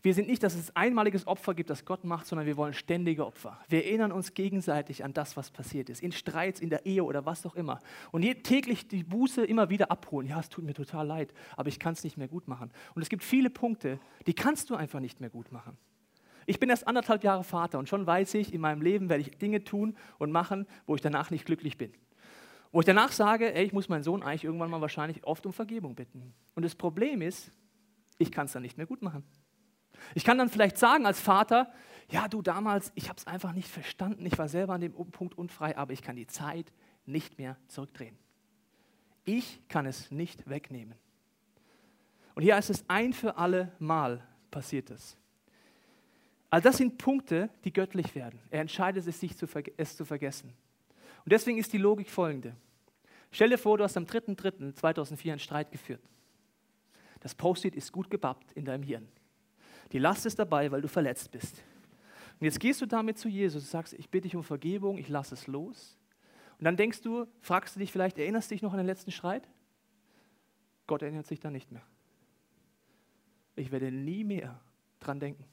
Wir 0.00 0.14
sind 0.14 0.28
nicht, 0.28 0.44
dass 0.44 0.54
es 0.54 0.70
ein 0.70 0.88
einmaliges 0.88 1.26
Opfer 1.26 1.54
gibt, 1.54 1.70
das 1.70 1.84
Gott 1.84 2.04
macht, 2.04 2.26
sondern 2.26 2.46
wir 2.46 2.56
wollen 2.56 2.72
ständige 2.72 3.26
Opfer. 3.26 3.58
Wir 3.68 3.84
erinnern 3.84 4.12
uns 4.12 4.32
gegenseitig 4.32 5.04
an 5.04 5.12
das, 5.12 5.36
was 5.36 5.50
passiert 5.50 5.90
ist. 5.90 6.02
In 6.02 6.12
Streits, 6.12 6.60
in 6.60 6.70
der 6.70 6.86
Ehe 6.86 7.02
oder 7.02 7.26
was 7.26 7.44
auch 7.44 7.56
immer. 7.56 7.80
Und 8.12 8.22
täglich 8.44 8.86
die 8.86 9.02
Buße 9.02 9.44
immer 9.44 9.70
wieder 9.70 9.90
abholen. 9.90 10.28
Ja, 10.28 10.38
es 10.38 10.48
tut 10.48 10.64
mir 10.64 10.74
total 10.74 11.06
leid, 11.06 11.34
aber 11.56 11.68
ich 11.68 11.80
kann 11.80 11.94
es 11.94 12.04
nicht 12.04 12.16
mehr 12.16 12.28
gut 12.28 12.46
machen. 12.46 12.70
Und 12.94 13.02
es 13.02 13.08
gibt 13.08 13.24
viele 13.24 13.50
Punkte, 13.50 13.98
die 14.26 14.34
kannst 14.34 14.70
du 14.70 14.76
einfach 14.76 15.00
nicht 15.00 15.20
mehr 15.20 15.30
gut 15.30 15.50
machen. 15.50 15.76
Ich 16.46 16.60
bin 16.60 16.70
erst 16.70 16.86
anderthalb 16.86 17.24
Jahre 17.24 17.44
Vater 17.44 17.78
und 17.78 17.88
schon 17.88 18.06
weiß 18.06 18.34
ich, 18.34 18.54
in 18.54 18.60
meinem 18.60 18.80
Leben 18.80 19.08
werde 19.08 19.20
ich 19.22 19.36
Dinge 19.36 19.64
tun 19.64 19.96
und 20.18 20.30
machen, 20.30 20.66
wo 20.86 20.94
ich 20.94 21.02
danach 21.02 21.30
nicht 21.30 21.44
glücklich 21.44 21.76
bin. 21.76 21.92
Wo 22.70 22.80
ich 22.80 22.86
danach 22.86 23.12
sage, 23.12 23.52
ey, 23.52 23.64
ich 23.64 23.72
muss 23.72 23.88
meinen 23.88 24.02
Sohn 24.02 24.22
eigentlich 24.22 24.44
irgendwann 24.44 24.70
mal 24.70 24.80
wahrscheinlich 24.80 25.24
oft 25.24 25.44
um 25.44 25.52
Vergebung 25.52 25.94
bitten. 25.94 26.32
Und 26.54 26.62
das 26.62 26.74
Problem 26.74 27.20
ist, 27.20 27.50
ich 28.18 28.30
kann 28.30 28.46
es 28.46 28.52
dann 28.52 28.62
nicht 28.62 28.76
mehr 28.76 28.86
gut 28.86 29.02
machen. 29.02 29.24
Ich 30.14 30.24
kann 30.24 30.38
dann 30.38 30.48
vielleicht 30.48 30.78
sagen 30.78 31.06
als 31.06 31.20
Vater, 31.20 31.72
ja 32.10 32.28
du 32.28 32.42
damals, 32.42 32.92
ich 32.94 33.08
habe 33.08 33.18
es 33.18 33.26
einfach 33.26 33.52
nicht 33.52 33.68
verstanden, 33.68 34.24
ich 34.26 34.38
war 34.38 34.48
selber 34.48 34.74
an 34.74 34.80
dem 34.80 34.92
Punkt 34.92 35.36
unfrei, 35.36 35.76
aber 35.76 35.92
ich 35.92 36.02
kann 36.02 36.16
die 36.16 36.26
Zeit 36.26 36.72
nicht 37.06 37.38
mehr 37.38 37.56
zurückdrehen. 37.68 38.16
Ich 39.24 39.60
kann 39.68 39.86
es 39.86 40.10
nicht 40.10 40.48
wegnehmen. 40.48 40.94
Und 42.34 42.42
hier 42.42 42.56
heißt 42.56 42.70
es, 42.70 42.84
ein 42.88 43.12
für 43.12 43.36
alle 43.36 43.72
Mal 43.78 44.22
passiert 44.50 44.90
es. 44.90 45.16
Also 46.50 46.68
das 46.68 46.78
sind 46.78 46.96
Punkte, 46.96 47.50
die 47.64 47.72
göttlich 47.72 48.14
werden. 48.14 48.40
Er 48.50 48.60
entscheidet 48.60 49.06
es, 49.06 49.20
sich 49.20 49.36
zu 49.36 49.46
es 49.76 49.96
zu 49.96 50.04
vergessen. 50.04 50.54
Und 51.24 51.32
deswegen 51.32 51.58
ist 51.58 51.72
die 51.72 51.78
Logik 51.78 52.10
folgende. 52.10 52.54
Stell 53.30 53.50
dir 53.50 53.58
vor, 53.58 53.76
du 53.76 53.84
hast 53.84 53.96
am 53.96 54.04
3.3.2004 54.04 55.30
einen 55.30 55.38
Streit 55.38 55.70
geführt. 55.70 56.00
Das 57.20 57.34
Post-it 57.34 57.74
ist 57.74 57.92
gut 57.92 58.08
gebappt 58.08 58.52
in 58.52 58.64
deinem 58.64 58.82
Hirn. 58.82 59.08
Die 59.92 59.98
Last 59.98 60.26
ist 60.26 60.38
dabei, 60.38 60.70
weil 60.70 60.82
du 60.82 60.88
verletzt 60.88 61.30
bist. 61.30 61.62
Und 62.40 62.44
jetzt 62.44 62.60
gehst 62.60 62.80
du 62.80 62.86
damit 62.86 63.18
zu 63.18 63.28
Jesus 63.28 63.62
und 63.62 63.68
sagst, 63.68 63.94
ich 63.94 64.08
bitte 64.08 64.24
dich 64.24 64.36
um 64.36 64.44
Vergebung, 64.44 64.98
ich 64.98 65.08
lasse 65.08 65.34
es 65.34 65.46
los. 65.46 65.96
Und 66.58 66.64
dann 66.64 66.76
denkst 66.76 67.02
du, 67.02 67.26
fragst 67.40 67.74
du 67.74 67.80
dich 67.80 67.90
vielleicht, 67.90 68.18
erinnerst 68.18 68.50
du 68.50 68.54
dich 68.54 68.62
noch 68.62 68.72
an 68.72 68.78
den 68.78 68.86
letzten 68.86 69.10
Streit? 69.10 69.48
Gott 70.86 71.02
erinnert 71.02 71.26
sich 71.26 71.40
dann 71.40 71.52
nicht 71.52 71.70
mehr. 71.70 71.82
Ich 73.56 73.70
werde 73.70 73.90
nie 73.90 74.24
mehr 74.24 74.60
dran 75.00 75.20
denken. 75.20 75.44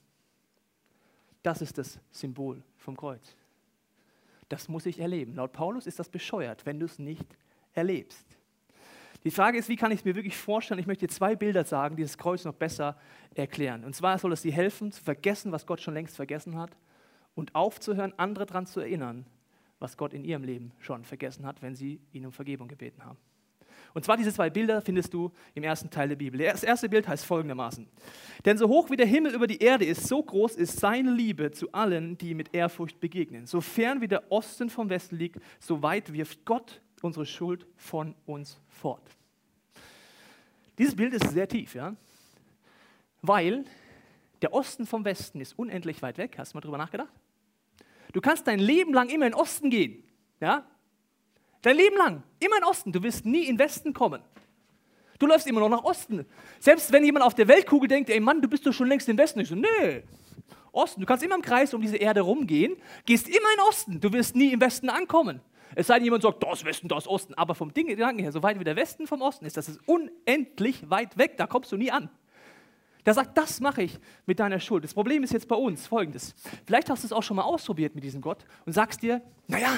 Das 1.44 1.62
ist 1.62 1.78
das 1.78 2.00
Symbol 2.12 2.64
vom 2.78 2.98
Kreuz. 2.98 3.36
Das 4.50 4.68
muss 4.68 4.86
ich 4.86 5.00
erleben. 5.00 5.36
Laut 5.36 5.54
Paulus 5.54 5.88
ist 5.88 6.00
das 6.00 6.10
bescheuert, 6.10 6.66
wenn 6.66 6.80
du 6.80 6.86
es 6.86 7.00
nicht 7.00 7.38
erlebst. 7.74 8.26
Die 9.26 9.32
Frage 9.32 9.58
ist, 9.58 9.70
wie 9.70 9.76
kann 9.76 9.92
ich 9.92 10.00
es 10.00 10.06
mir 10.06 10.16
wirklich 10.16 10.38
vorstellen? 10.38 10.80
Ich 10.80 10.86
möchte 10.86 11.08
dir 11.08 11.12
zwei 11.12 11.36
Bilder 11.36 11.66
sagen, 11.66 11.96
die 11.96 12.04
das 12.04 12.16
Kreuz 12.16 12.46
noch 12.46 12.54
besser 12.54 12.96
erklären. 13.34 13.84
Und 13.84 13.96
zwar 13.96 14.20
soll 14.20 14.32
es 14.32 14.44
dir 14.44 14.54
helfen, 14.54 14.92
zu 14.92 15.04
vergessen, 15.04 15.52
was 15.52 15.66
Gott 15.66 15.82
schon 15.82 15.96
längst 15.96 16.16
vergessen 16.16 16.60
hat 16.60 16.78
und 17.34 17.56
aufzuhören, 17.56 18.14
andere 18.18 18.46
daran 18.46 18.68
zu 18.68 18.82
erinnern, 18.82 19.26
was 19.80 19.98
Gott 19.98 20.14
in 20.14 20.24
ihrem 20.24 20.44
Leben 20.44 20.74
schon 20.78 21.04
vergessen 21.04 21.44
hat, 21.48 21.64
wenn 21.64 21.74
sie 21.76 22.00
ihn 22.14 22.28
um 22.28 22.32
Vergebung 22.32 22.68
gebeten 22.68 23.04
haben. 23.04 23.18
Und 23.96 24.06
zwar 24.06 24.16
diese 24.16 24.32
zwei 24.32 24.52
Bilder 24.52 24.82
findest 24.82 25.12
du 25.12 25.32
im 25.56 25.64
ersten 25.64 25.90
Teil 25.90 26.10
der 26.10 26.18
Bibel. 26.18 26.40
Das 26.40 26.64
erste 26.64 26.88
Bild 26.88 27.08
heißt 27.08 27.26
folgendermaßen. 27.26 27.88
Denn 28.46 28.60
so 28.60 28.68
hoch 28.68 28.92
wie 28.92 28.96
der 28.96 29.08
Himmel 29.08 29.34
über 29.34 29.48
die 29.48 29.60
Erde 29.60 29.86
ist, 29.86 30.08
so 30.08 30.22
groß 30.22 30.56
ist 30.56 30.80
seine 30.80 31.12
Liebe 31.12 31.50
zu 31.52 31.72
allen, 31.72 32.16
die 32.18 32.36
mit 32.36 32.54
Ehrfurcht 32.54 33.00
begegnen. 33.00 33.48
So 33.48 33.60
fern 33.60 34.02
wie 34.02 34.08
der 34.08 34.32
Osten 34.32 34.70
vom 34.70 34.90
Westen 34.90 35.18
liegt, 35.18 35.40
so 35.60 35.82
weit 35.82 36.14
wirft 36.14 36.46
Gott 36.46 36.82
unsere 37.06 37.26
Schuld 37.26 37.66
von 37.78 38.16
uns 38.26 38.60
fort. 38.68 39.02
Dieses 40.78 40.96
Bild 40.96 41.14
ist 41.14 41.30
sehr 41.30 41.48
tief, 41.48 41.76
ja? 41.76 41.96
weil 43.22 43.66
der 44.42 44.54
Osten 44.54 44.86
vom 44.86 45.06
Westen 45.06 45.40
ist 45.40 45.58
unendlich 45.58 46.02
weit 46.02 46.18
weg. 46.18 46.36
Hast 46.38 46.54
du 46.54 46.58
mal 46.58 46.62
drüber 46.62 46.78
nachgedacht? 46.78 47.14
Du 48.12 48.22
kannst 48.22 48.48
dein 48.48 48.60
Leben 48.60 48.94
lang 48.94 49.10
immer 49.10 49.26
in 49.26 49.32
den 49.32 49.40
Osten 49.40 49.70
gehen. 49.70 50.04
Ja? 50.40 50.66
Dein 51.62 51.78
Leben 51.78 51.98
lang, 51.98 52.24
immer 52.40 52.58
in 52.58 52.62
den 52.62 52.70
Osten. 52.70 52.92
Du 52.92 53.02
wirst 53.02 53.26
nie 53.26 53.46
in 53.46 53.56
den 53.56 53.60
Westen 53.60 53.94
kommen. 53.94 54.22
Du 55.18 55.28
läufst 55.28 55.48
immer 55.48 55.62
noch 55.62 55.70
nach 55.70 55.84
Osten. 55.84 56.26
Selbst 56.60 56.92
wenn 56.92 57.06
jemand 57.06 57.26
auf 57.26 57.34
der 57.34 57.48
Weltkugel 57.48 57.88
denkt, 57.88 58.10
ey 58.10 58.20
Mann, 58.20 58.42
du 58.42 58.50
bist 58.50 58.66
doch 58.66 58.74
schon 58.74 58.88
längst 58.88 59.08
im 59.08 59.18
Westen. 59.18 59.40
Ich 59.40 59.48
so, 59.48 59.56
nee, 59.56 60.04
Osten. 60.74 61.00
Du 61.00 61.08
kannst 61.08 61.24
immer 61.24 61.36
im 61.36 61.42
Kreis 61.42 61.74
um 61.74 61.82
diese 61.82 61.96
Erde 61.96 62.22
rumgehen, 62.22 62.76
gehst 63.06 63.28
immer 63.28 63.38
in 63.38 63.58
den 63.58 63.68
Osten. 63.68 64.02
Du 64.02 64.12
wirst 64.12 64.36
nie 64.36 64.52
im 64.52 64.60
Westen 64.60 64.90
ankommen. 64.90 65.40
Es 65.76 65.88
sei 65.88 65.96
denn, 65.96 66.06
jemand 66.06 66.24
sagt, 66.24 66.42
das 66.42 66.64
Westen, 66.64 66.88
das 66.88 67.08
Osten. 67.08 67.34
Aber 67.34 67.54
vom 67.54 67.74
Ding, 67.74 67.88
Gedanken 67.88 68.20
her, 68.20 68.32
so 68.32 68.42
weit 68.42 68.60
wie 68.60 68.64
der 68.64 68.76
Westen 68.76 69.08
vom 69.08 69.22
Osten 69.22 69.46
ist, 69.46 69.58
das 69.58 69.70
ist 69.70 69.80
unendlich 69.88 70.90
weit 70.90 71.18
weg. 71.18 71.38
Da 71.38 71.48
kommst 71.48 71.72
du 71.72 71.78
nie 71.78 71.92
an. 71.92 72.10
Der 73.06 73.14
sagt, 73.14 73.38
das 73.38 73.60
mache 73.60 73.84
ich 73.84 74.00
mit 74.26 74.40
deiner 74.40 74.60
Schuld. 74.60 74.84
Das 74.84 74.94
Problem 74.94 75.24
ist 75.24 75.32
jetzt 75.32 75.48
bei 75.48 75.56
uns 75.56 75.86
folgendes. 75.86 76.34
Vielleicht 76.66 76.90
hast 76.90 77.04
du 77.04 77.08
es 77.08 77.14
auch 77.14 77.22
schon 77.22 77.36
mal 77.36 77.44
ausprobiert 77.44 77.94
mit 77.94 78.04
diesem 78.04 78.22
Gott 78.22 78.46
und 78.66 78.74
sagst 78.74 79.04
dir, 79.04 79.22
naja, 79.48 79.78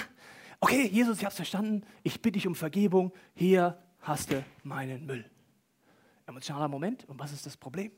okay, 0.61 0.87
Jesus, 0.87 1.17
ich 1.17 1.25
habe 1.25 1.31
es 1.31 1.35
verstanden, 1.35 1.83
ich 2.03 2.21
bitte 2.21 2.33
dich 2.33 2.47
um 2.47 2.55
Vergebung, 2.55 3.11
hier 3.35 3.77
hast 4.01 4.31
du 4.31 4.43
meinen 4.63 5.05
Müll. 5.05 5.29
Emotionaler 6.25 6.67
Moment, 6.69 7.07
und 7.09 7.19
was 7.19 7.33
ist 7.33 7.45
das 7.45 7.57
Problem? 7.57 7.91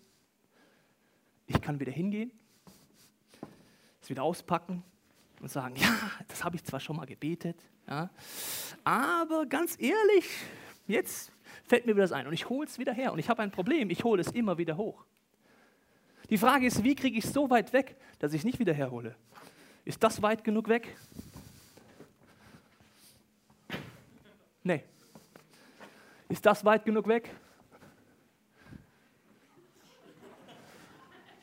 Ich 1.46 1.62
kann 1.62 1.80
wieder 1.80 1.92
hingehen, 1.92 2.32
es 4.02 4.10
wieder 4.10 4.24
auspacken 4.24 4.84
und 5.42 5.50
sagen, 5.50 5.76
ja, 5.76 5.96
das 6.28 6.44
habe 6.44 6.56
ich 6.56 6.64
zwar 6.64 6.80
schon 6.80 6.96
mal 6.96 7.06
gebetet, 7.06 7.62
ja, 7.90 8.10
aber 8.84 9.46
ganz 9.48 9.76
ehrlich, 9.80 10.26
jetzt 10.88 11.32
fällt 11.66 11.86
mir 11.86 11.94
wieder 11.94 12.04
das 12.04 12.12
ein 12.12 12.28
und 12.28 12.34
ich 12.34 12.48
hole 12.50 12.68
es 12.68 12.78
wieder 12.78 12.94
her 12.94 13.12
und 13.12 13.20
ich 13.20 13.30
habe 13.30 13.42
ein 13.42 13.52
Problem, 13.52 13.90
ich 13.90 14.04
hole 14.04 14.22
es 14.22 14.28
immer 14.32 14.58
wieder 14.58 14.78
hoch. 14.78 15.06
Die 16.30 16.38
Frage 16.38 16.68
ist, 16.68 16.84
wie 16.84 16.94
kriege 16.94 17.18
ich 17.18 17.26
es 17.26 17.34
so 17.34 17.50
weit 17.50 17.74
weg, 17.74 17.96
dass 18.20 18.34
ich 18.34 18.42
es 18.42 18.46
nicht 18.46 18.60
wieder 18.60 18.74
herhole? 18.74 19.16
Ist 19.86 20.04
das 20.04 20.22
weit 20.22 20.44
genug 20.44 20.68
weg? 20.68 20.96
Nee. 24.62 24.84
Ist 26.28 26.46
das 26.46 26.64
weit 26.64 26.86
genug 26.86 27.08
weg? 27.08 27.32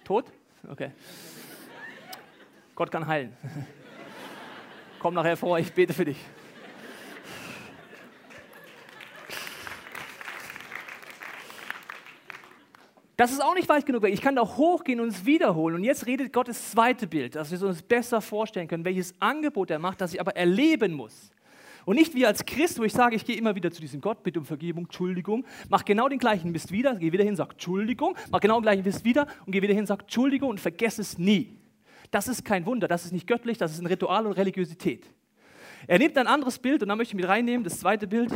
Tot? 0.04 0.32
Okay. 0.68 0.92
Gott 2.76 2.92
kann 2.92 3.04
heilen. 3.04 3.36
Komm 5.06 5.14
nachher 5.14 5.36
vor, 5.36 5.56
ich 5.56 5.72
bete 5.72 5.92
für 5.92 6.04
dich. 6.04 6.16
Das 13.16 13.30
ist 13.30 13.40
auch 13.40 13.54
nicht 13.54 13.68
weit 13.68 13.86
genug 13.86 14.02
weg. 14.02 14.12
Ich 14.12 14.20
kann 14.20 14.34
da 14.34 14.42
hochgehen 14.42 14.98
und 14.98 15.06
es 15.06 15.24
wiederholen. 15.24 15.76
Und 15.76 15.84
jetzt 15.84 16.08
redet 16.08 16.32
Gott 16.32 16.48
das 16.48 16.72
zweite 16.72 17.06
Bild, 17.06 17.36
dass 17.36 17.52
wir 17.52 17.68
uns 17.68 17.82
besser 17.82 18.20
vorstellen 18.20 18.66
können, 18.66 18.84
welches 18.84 19.14
Angebot 19.20 19.70
er 19.70 19.78
macht, 19.78 20.00
das 20.00 20.12
ich 20.12 20.20
aber 20.20 20.34
erleben 20.34 20.92
muss. 20.92 21.30
Und 21.84 21.94
nicht 21.94 22.16
wie 22.16 22.26
als 22.26 22.44
Christ, 22.44 22.80
wo 22.80 22.82
ich 22.82 22.92
sage, 22.92 23.14
ich 23.14 23.24
gehe 23.24 23.36
immer 23.36 23.54
wieder 23.54 23.70
zu 23.70 23.80
diesem 23.80 24.00
Gott, 24.00 24.24
bitte 24.24 24.40
um 24.40 24.44
Vergebung, 24.44 24.86
Entschuldigung, 24.86 25.44
mach 25.68 25.84
genau 25.84 26.08
den 26.08 26.18
gleichen 26.18 26.50
Mist 26.50 26.72
wieder, 26.72 26.96
gehe 26.96 27.12
wieder 27.12 27.22
hin, 27.22 27.36
sag 27.36 27.52
Entschuldigung, 27.52 28.16
mach 28.32 28.40
genau 28.40 28.56
den 28.56 28.62
gleichen 28.62 28.82
Mist 28.82 29.04
wieder 29.04 29.28
und 29.46 29.52
gehe 29.52 29.62
wieder 29.62 29.72
hin, 29.74 29.86
sag 29.86 30.00
Entschuldigung 30.00 30.50
und 30.50 30.58
vergesse 30.58 31.00
es 31.00 31.16
nie. 31.16 31.56
Das 32.10 32.28
ist 32.28 32.44
kein 32.44 32.66
Wunder, 32.66 32.88
das 32.88 33.04
ist 33.04 33.12
nicht 33.12 33.26
göttlich, 33.26 33.58
das 33.58 33.72
ist 33.72 33.80
ein 33.80 33.86
Ritual 33.86 34.26
und 34.26 34.32
Religiosität. 34.32 35.06
Er 35.86 35.98
nimmt 35.98 36.16
ein 36.18 36.26
anderes 36.26 36.58
Bild 36.58 36.82
und 36.82 36.88
da 36.88 36.96
möchte 36.96 37.12
ich 37.12 37.16
mit 37.16 37.28
reinnehmen, 37.28 37.64
das 37.64 37.78
zweite 37.80 38.06
Bild, 38.06 38.32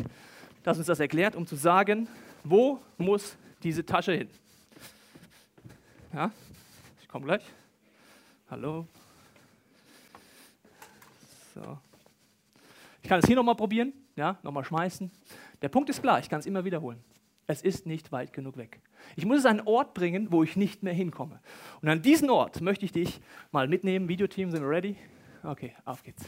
das 0.62 0.78
uns 0.78 0.86
das 0.86 1.00
erklärt, 1.00 1.34
um 1.34 1.46
zu 1.46 1.56
sagen, 1.56 2.08
wo 2.44 2.80
muss 2.98 3.36
diese 3.62 3.84
Tasche 3.84 4.12
hin? 4.12 4.28
Ja, 6.12 6.30
ich 7.00 7.08
komme 7.08 7.26
gleich. 7.26 7.42
Hallo. 8.50 8.86
So. 11.54 11.78
Ich 13.02 13.08
kann 13.08 13.20
es 13.20 13.26
hier 13.26 13.36
nochmal 13.36 13.54
probieren, 13.54 13.92
ja, 14.16 14.38
nochmal 14.42 14.64
schmeißen. 14.64 15.10
Der 15.62 15.68
Punkt 15.68 15.88
ist 15.90 16.02
klar, 16.02 16.18
ich 16.18 16.28
kann 16.28 16.40
es 16.40 16.46
immer 16.46 16.64
wiederholen. 16.64 17.02
Es 17.50 17.62
ist 17.62 17.84
nicht 17.84 18.12
weit 18.12 18.32
genug 18.32 18.56
weg. 18.56 18.78
Ich 19.16 19.26
muss 19.26 19.40
es 19.40 19.44
an 19.44 19.58
einen 19.58 19.66
Ort 19.66 19.92
bringen, 19.92 20.30
wo 20.30 20.44
ich 20.44 20.54
nicht 20.54 20.84
mehr 20.84 20.92
hinkomme. 20.92 21.40
Und 21.82 21.88
an 21.88 22.00
diesen 22.00 22.30
Ort 22.30 22.60
möchte 22.60 22.84
ich 22.84 22.92
dich 22.92 23.20
mal 23.50 23.66
mitnehmen. 23.66 24.08
Videoteam, 24.08 24.52
sind 24.52 24.62
wir 24.62 24.70
ready? 24.70 24.94
Okay, 25.42 25.74
auf 25.84 26.04
geht's. 26.04 26.24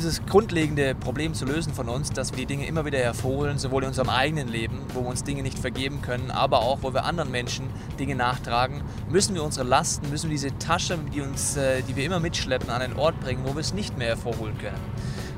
Dieses 0.00 0.24
grundlegende 0.24 0.94
Problem 0.94 1.34
zu 1.34 1.44
lösen 1.44 1.74
von 1.74 1.90
uns, 1.90 2.10
dass 2.10 2.32
wir 2.32 2.38
die 2.38 2.46
Dinge 2.46 2.66
immer 2.66 2.86
wieder 2.86 2.98
hervorholen, 2.98 3.58
sowohl 3.58 3.82
in 3.82 3.88
unserem 3.88 4.08
eigenen 4.08 4.48
Leben, 4.48 4.78
wo 4.94 5.02
wir 5.02 5.08
uns 5.08 5.24
Dinge 5.24 5.42
nicht 5.42 5.58
vergeben 5.58 6.00
können, 6.00 6.30
aber 6.30 6.60
auch, 6.60 6.78
wo 6.80 6.94
wir 6.94 7.04
anderen 7.04 7.30
Menschen 7.30 7.66
Dinge 7.98 8.14
nachtragen, 8.14 8.80
müssen 9.10 9.34
wir 9.34 9.44
unsere 9.44 9.66
Lasten, 9.66 10.08
müssen 10.08 10.30
wir 10.30 10.34
diese 10.34 10.56
Tasche, 10.56 10.98
die, 11.14 11.20
uns, 11.20 11.58
äh, 11.58 11.82
die 11.82 11.96
wir 11.96 12.04
immer 12.04 12.18
mitschleppen, 12.18 12.70
an 12.70 12.80
einen 12.80 12.96
Ort 12.96 13.20
bringen, 13.20 13.42
wo 13.44 13.54
wir 13.54 13.60
es 13.60 13.74
nicht 13.74 13.98
mehr 13.98 14.08
hervorholen 14.08 14.56
können. 14.56 14.78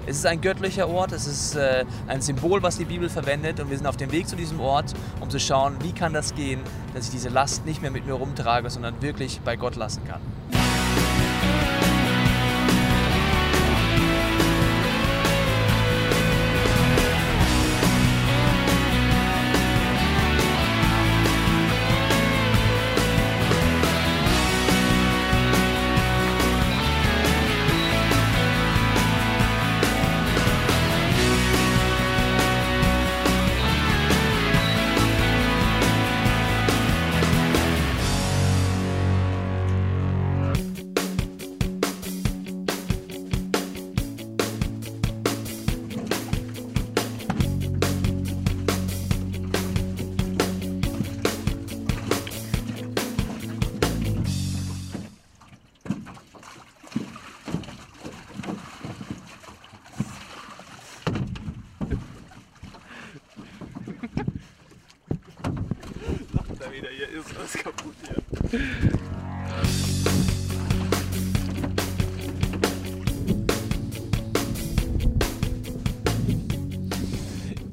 Es 0.07 0.19
ist 0.19 0.27
ein 0.27 0.41
göttlicher 0.41 0.89
Ort, 0.89 1.11
es 1.11 1.27
ist 1.27 1.57
äh, 1.57 1.85
ein 2.07 2.23
Symbol, 2.23 2.63
was 2.63 2.79
die 2.79 2.85
Bibel 2.85 3.09
verwendet 3.09 3.59
und 3.59 3.69
wir 3.69 3.77
sind 3.77 3.89
auf 3.89 3.97
dem 3.97 4.13
Weg 4.13 4.29
zu 4.29 4.37
diesem 4.37 4.61
Ort, 4.61 4.95
um 5.21 5.29
zu 5.29 5.41
schauen, 5.41 5.75
wie 5.83 5.93
kann 5.93 6.13
das 6.13 6.37
gehen, 6.37 6.61
dass 6.95 7.07
ich 7.07 7.11
diese 7.11 7.31
Last 7.31 7.67
nicht 7.67 7.83
mehr 7.83 7.91
mit 7.91 8.07
mir 8.07 8.15
rumtrage, 8.15 8.71
sondern 8.71 9.03
wirklich 9.03 9.41
bei 9.41 9.57
Gott 9.57 9.75
lassen 9.75 10.05
kann. 10.05 10.21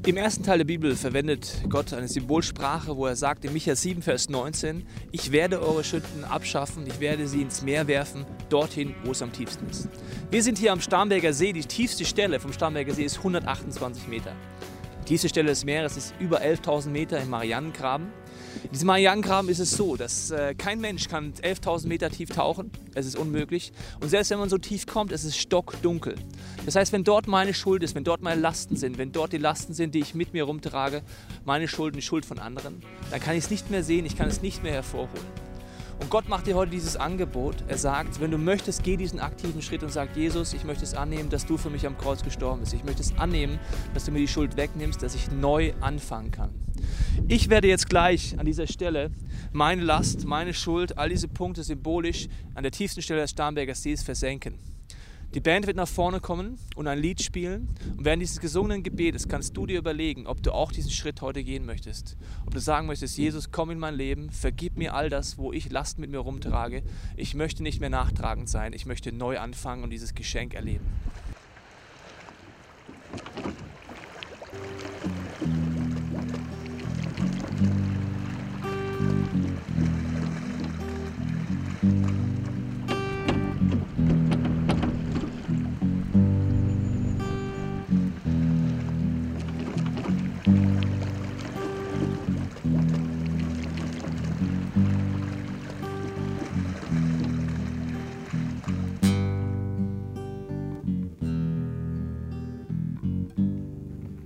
Im 0.10 0.18
ersten 0.18 0.42
Teil 0.42 0.58
der 0.58 0.66
Bibel 0.66 0.96
verwendet 0.96 1.62
Gott 1.70 1.94
eine 1.94 2.08
Symbolsprache, 2.08 2.98
wo 2.98 3.06
er 3.06 3.16
sagt 3.16 3.46
in 3.46 3.54
Micha 3.54 3.76
7, 3.76 4.02
Vers 4.02 4.28
19, 4.28 4.84
ich 5.12 5.32
werde 5.32 5.62
eure 5.62 5.84
Schütten 5.84 6.24
abschaffen, 6.24 6.88
ich 6.88 7.00
werde 7.00 7.28
sie 7.28 7.44
ins 7.44 7.62
Meer 7.62 7.86
werfen, 7.86 8.26
dorthin, 8.50 8.96
wo 9.04 9.12
es 9.12 9.22
am 9.22 9.32
tiefsten 9.32 9.70
ist. 9.70 9.88
Wir 10.32 10.42
sind 10.42 10.58
hier 10.58 10.72
am 10.72 10.82
Starnberger 10.82 11.32
See, 11.32 11.54
die 11.54 11.62
tiefste 11.62 12.06
Stelle 12.06 12.40
vom 12.40 12.52
Starnberger 12.52 12.92
See 12.96 13.04
ist 13.04 13.20
128 13.20 14.08
Meter. 14.08 14.32
Die 15.04 15.10
tiefste 15.10 15.30
Stelle 15.30 15.50
des 15.50 15.64
Meeres 15.64 15.96
ist 15.96 16.16
über 16.20 16.42
11.000 16.42 16.90
Meter 16.90 17.22
im 17.22 17.30
Marianengraben. 17.30 18.08
In 18.64 18.72
diesem 18.72 18.88
Marianengraben 18.88 19.50
ist 19.50 19.60
es 19.60 19.72
so, 19.72 19.96
dass 19.96 20.32
äh, 20.32 20.54
kein 20.54 20.82
Mensch 20.82 21.08
kann 21.08 21.34
11.000 21.34 21.88
Meter 21.88 22.10
tief 22.10 22.30
tauchen. 22.30 22.72
Es 22.94 23.06
ist 23.06 23.16
unmöglich. 23.16 23.72
Und 24.02 24.10
selbst 24.10 24.32
wenn 24.32 24.40
man 24.40 24.50
so 24.50 24.58
tief 24.58 24.86
kommt, 24.86 25.12
es 25.12 25.24
ist 25.24 25.38
stockdunkel. 25.38 26.16
Das 26.66 26.76
heißt, 26.76 26.92
wenn 26.92 27.04
dort 27.04 27.28
meine 27.28 27.54
Schuld 27.54 27.84
ist, 27.84 27.96
wenn 27.96 28.04
dort 28.04 28.22
meine 28.22 28.42
Lasten 28.42 28.76
sind, 28.76 28.98
wenn 28.98 29.12
dort 29.12 29.34
die 29.34 29.38
Lasten 29.38 29.74
sind, 29.74 29.96
die 29.96 30.00
ich 30.00 30.14
mit 30.14 30.34
mir 30.34 30.44
rumtrage, 30.44 31.02
meine 31.46 31.68
Schuld 31.68 31.94
und 31.94 31.98
die 31.98 32.06
Schuld 32.06 32.26
von 32.26 32.40
anderen, 32.40 32.82
dann 33.12 33.20
kann 33.20 33.36
ich 33.36 33.46
es 33.46 33.50
nicht 33.50 33.72
mehr 33.72 33.84
sehen, 33.84 34.06
ich 34.06 34.18
kann 34.18 34.28
es 34.28 34.42
nicht 34.42 34.62
mehr 34.62 34.74
hervorholen. 34.74 35.49
Und 36.00 36.10
Gott 36.10 36.30
macht 36.30 36.48
dir 36.48 36.56
heute 36.56 36.72
dieses 36.72 36.96
Angebot. 36.96 37.58
Er 37.68 37.78
sagt, 37.78 38.22
wenn 38.22 38.32
du 38.32 38.38
möchtest, 38.38 38.84
geh 38.84 38.96
diesen 38.96 39.20
aktiven 39.20 39.62
Schritt 39.62 39.84
und 39.84 39.92
sag, 39.92 40.16
Jesus, 40.16 40.54
ich 40.54 40.64
möchte 40.64 40.84
es 40.84 40.94
annehmen, 40.94 41.30
dass 41.30 41.46
du 41.46 41.58
für 41.58 41.70
mich 41.70 41.86
am 41.86 41.98
Kreuz 41.98 42.24
gestorben 42.24 42.62
bist. 42.62 42.74
Ich 42.74 42.86
möchte 42.86 43.02
es 43.02 43.18
annehmen, 43.18 43.60
dass 43.94 44.06
du 44.06 44.12
mir 44.12 44.20
die 44.20 44.28
Schuld 44.28 44.56
wegnimmst, 44.56 45.04
dass 45.04 45.14
ich 45.14 45.30
neu 45.30 45.74
anfangen 45.82 46.32
kann. 46.32 46.52
Ich 47.28 47.50
werde 47.50 47.68
jetzt 47.68 47.90
gleich 47.90 48.40
an 48.40 48.46
dieser 48.46 48.66
Stelle 48.66 49.12
meine 49.52 49.84
Last, 49.84 50.26
meine 50.26 50.54
Schuld, 50.54 50.98
all 50.98 51.10
diese 51.10 51.28
Punkte 51.28 51.64
symbolisch 51.64 52.30
an 52.56 52.64
der 52.64 52.72
tiefsten 52.72 53.02
Stelle 53.02 53.22
des 53.22 53.32
Starnberger 53.32 53.76
Sees 53.76 54.02
versenken. 54.02 54.56
Die 55.36 55.42
Band 55.42 55.68
wird 55.68 55.78
nach 55.78 55.88
vorne 55.88 56.20
kommen 56.20 56.58
und 56.76 56.88
ein 56.88 56.98
Lied 56.98 57.22
spielen. 57.22 57.70
Und 57.96 58.04
während 58.04 58.20
dieses 58.20 58.40
gesungenen 58.40 58.82
Gebetes 58.82 59.28
kannst 59.28 59.56
du 59.56 59.68
dir 59.68 59.78
überlegen, 59.78 60.26
ob 60.26 60.42
du 60.42 60.52
auch 60.52 60.72
diesen 60.72 60.90
Schritt 60.90 61.22
heute 61.22 61.44
gehen 61.44 61.68
möchtest. 61.68 62.18
Ob 62.48 62.54
du 62.56 62.60
sagen 62.60 62.88
möchtest, 62.88 63.16
Jesus, 63.16 63.52
komm 63.52 63.70
in 63.70 63.78
mein 63.78 63.94
Leben, 63.94 64.32
vergib 64.32 64.76
mir 64.76 64.96
all 64.96 65.12
das, 65.12 65.38
wo 65.38 65.54
ich 65.54 65.70
Last 65.70 66.00
mit 66.00 66.10
mir 66.10 66.18
rumtrage. 66.18 66.82
Ich 67.16 67.36
möchte 67.36 67.62
nicht 67.62 67.80
mehr 67.80 67.92
nachtragend 67.92 68.50
sein. 68.50 68.74
Ich 68.74 68.88
möchte 68.88 69.12
neu 69.12 69.38
anfangen 69.38 69.84
und 69.84 69.92
dieses 69.92 70.16
Geschenk 70.16 70.56
erleben. 70.56 70.88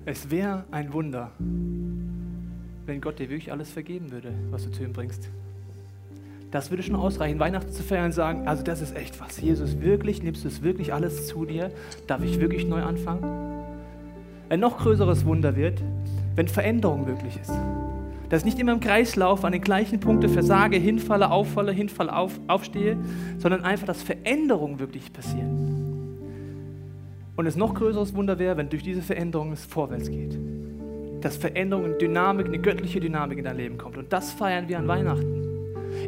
Es 0.05 0.29
wäre 0.29 0.65
ein 0.69 0.91
Wunder, 0.91 1.31
wenn 2.85 2.99
Gott 2.99 3.19
dir 3.19 3.29
wirklich 3.29 3.53
alles 3.53 3.71
vergeben 3.71 4.11
würde, 4.11 4.33
was 4.51 4.65
du 4.65 4.71
zu 4.71 4.83
ihm 4.83 4.91
bringst. 4.91 5.29
Das 6.51 6.69
würde 6.69 6.83
schon 6.83 6.95
ausreichen, 6.95 7.39
Weihnachten 7.39 7.71
zu 7.71 7.81
feiern 7.83 8.05
und 8.05 8.11
sagen, 8.11 8.45
also 8.45 8.63
das 8.63 8.81
ist 8.81 8.95
echt 8.97 9.19
was. 9.21 9.39
Jesus, 9.39 9.79
wirklich, 9.79 10.21
nimmst 10.21 10.43
du 10.43 10.49
es 10.49 10.61
wirklich 10.61 10.93
alles 10.93 11.27
zu 11.27 11.45
dir? 11.45 11.71
Darf 12.05 12.21
ich 12.21 12.39
wirklich 12.41 12.67
neu 12.67 12.83
anfangen? 12.83 13.23
Ein 14.49 14.59
noch 14.59 14.77
größeres 14.77 15.25
Wunder 15.25 15.55
wird, 15.55 15.81
wenn 16.35 16.49
Veränderung 16.49 17.05
möglich 17.05 17.39
ist. 17.41 17.53
Dass 18.29 18.41
ich 18.41 18.45
nicht 18.45 18.59
immer 18.59 18.73
im 18.73 18.81
Kreislauf 18.81 19.45
an 19.45 19.53
den 19.53 19.61
gleichen 19.61 20.01
Punkten 20.01 20.29
versage, 20.29 20.77
hinfalle, 20.77 21.31
auffalle, 21.31 21.71
hinfalle, 21.71 22.13
auf, 22.13 22.39
aufstehe, 22.47 22.97
sondern 23.39 23.63
einfach, 23.63 23.87
dass 23.87 24.03
Veränderungen 24.03 24.79
wirklich 24.79 25.13
passieren. 25.13 25.62
Und 27.35 27.45
es 27.47 27.55
noch 27.55 27.73
größeres 27.73 28.15
Wunder 28.15 28.37
wäre, 28.37 28.57
wenn 28.57 28.69
durch 28.69 28.83
diese 28.83 29.01
Veränderung 29.01 29.51
es 29.51 29.65
vorwärts 29.65 30.09
geht. 30.09 30.37
Dass 31.21 31.37
Veränderung, 31.37 31.85
eine 31.85 31.95
Dynamik, 31.95 32.47
eine 32.47 32.59
göttliche 32.59 32.99
Dynamik 32.99 33.37
in 33.39 33.45
dein 33.45 33.57
Leben 33.57 33.77
kommt. 33.77 33.97
Und 33.97 34.13
das 34.13 34.31
feiern 34.31 34.67
wir 34.67 34.77
an 34.77 34.87
Weihnachten. 34.87 35.43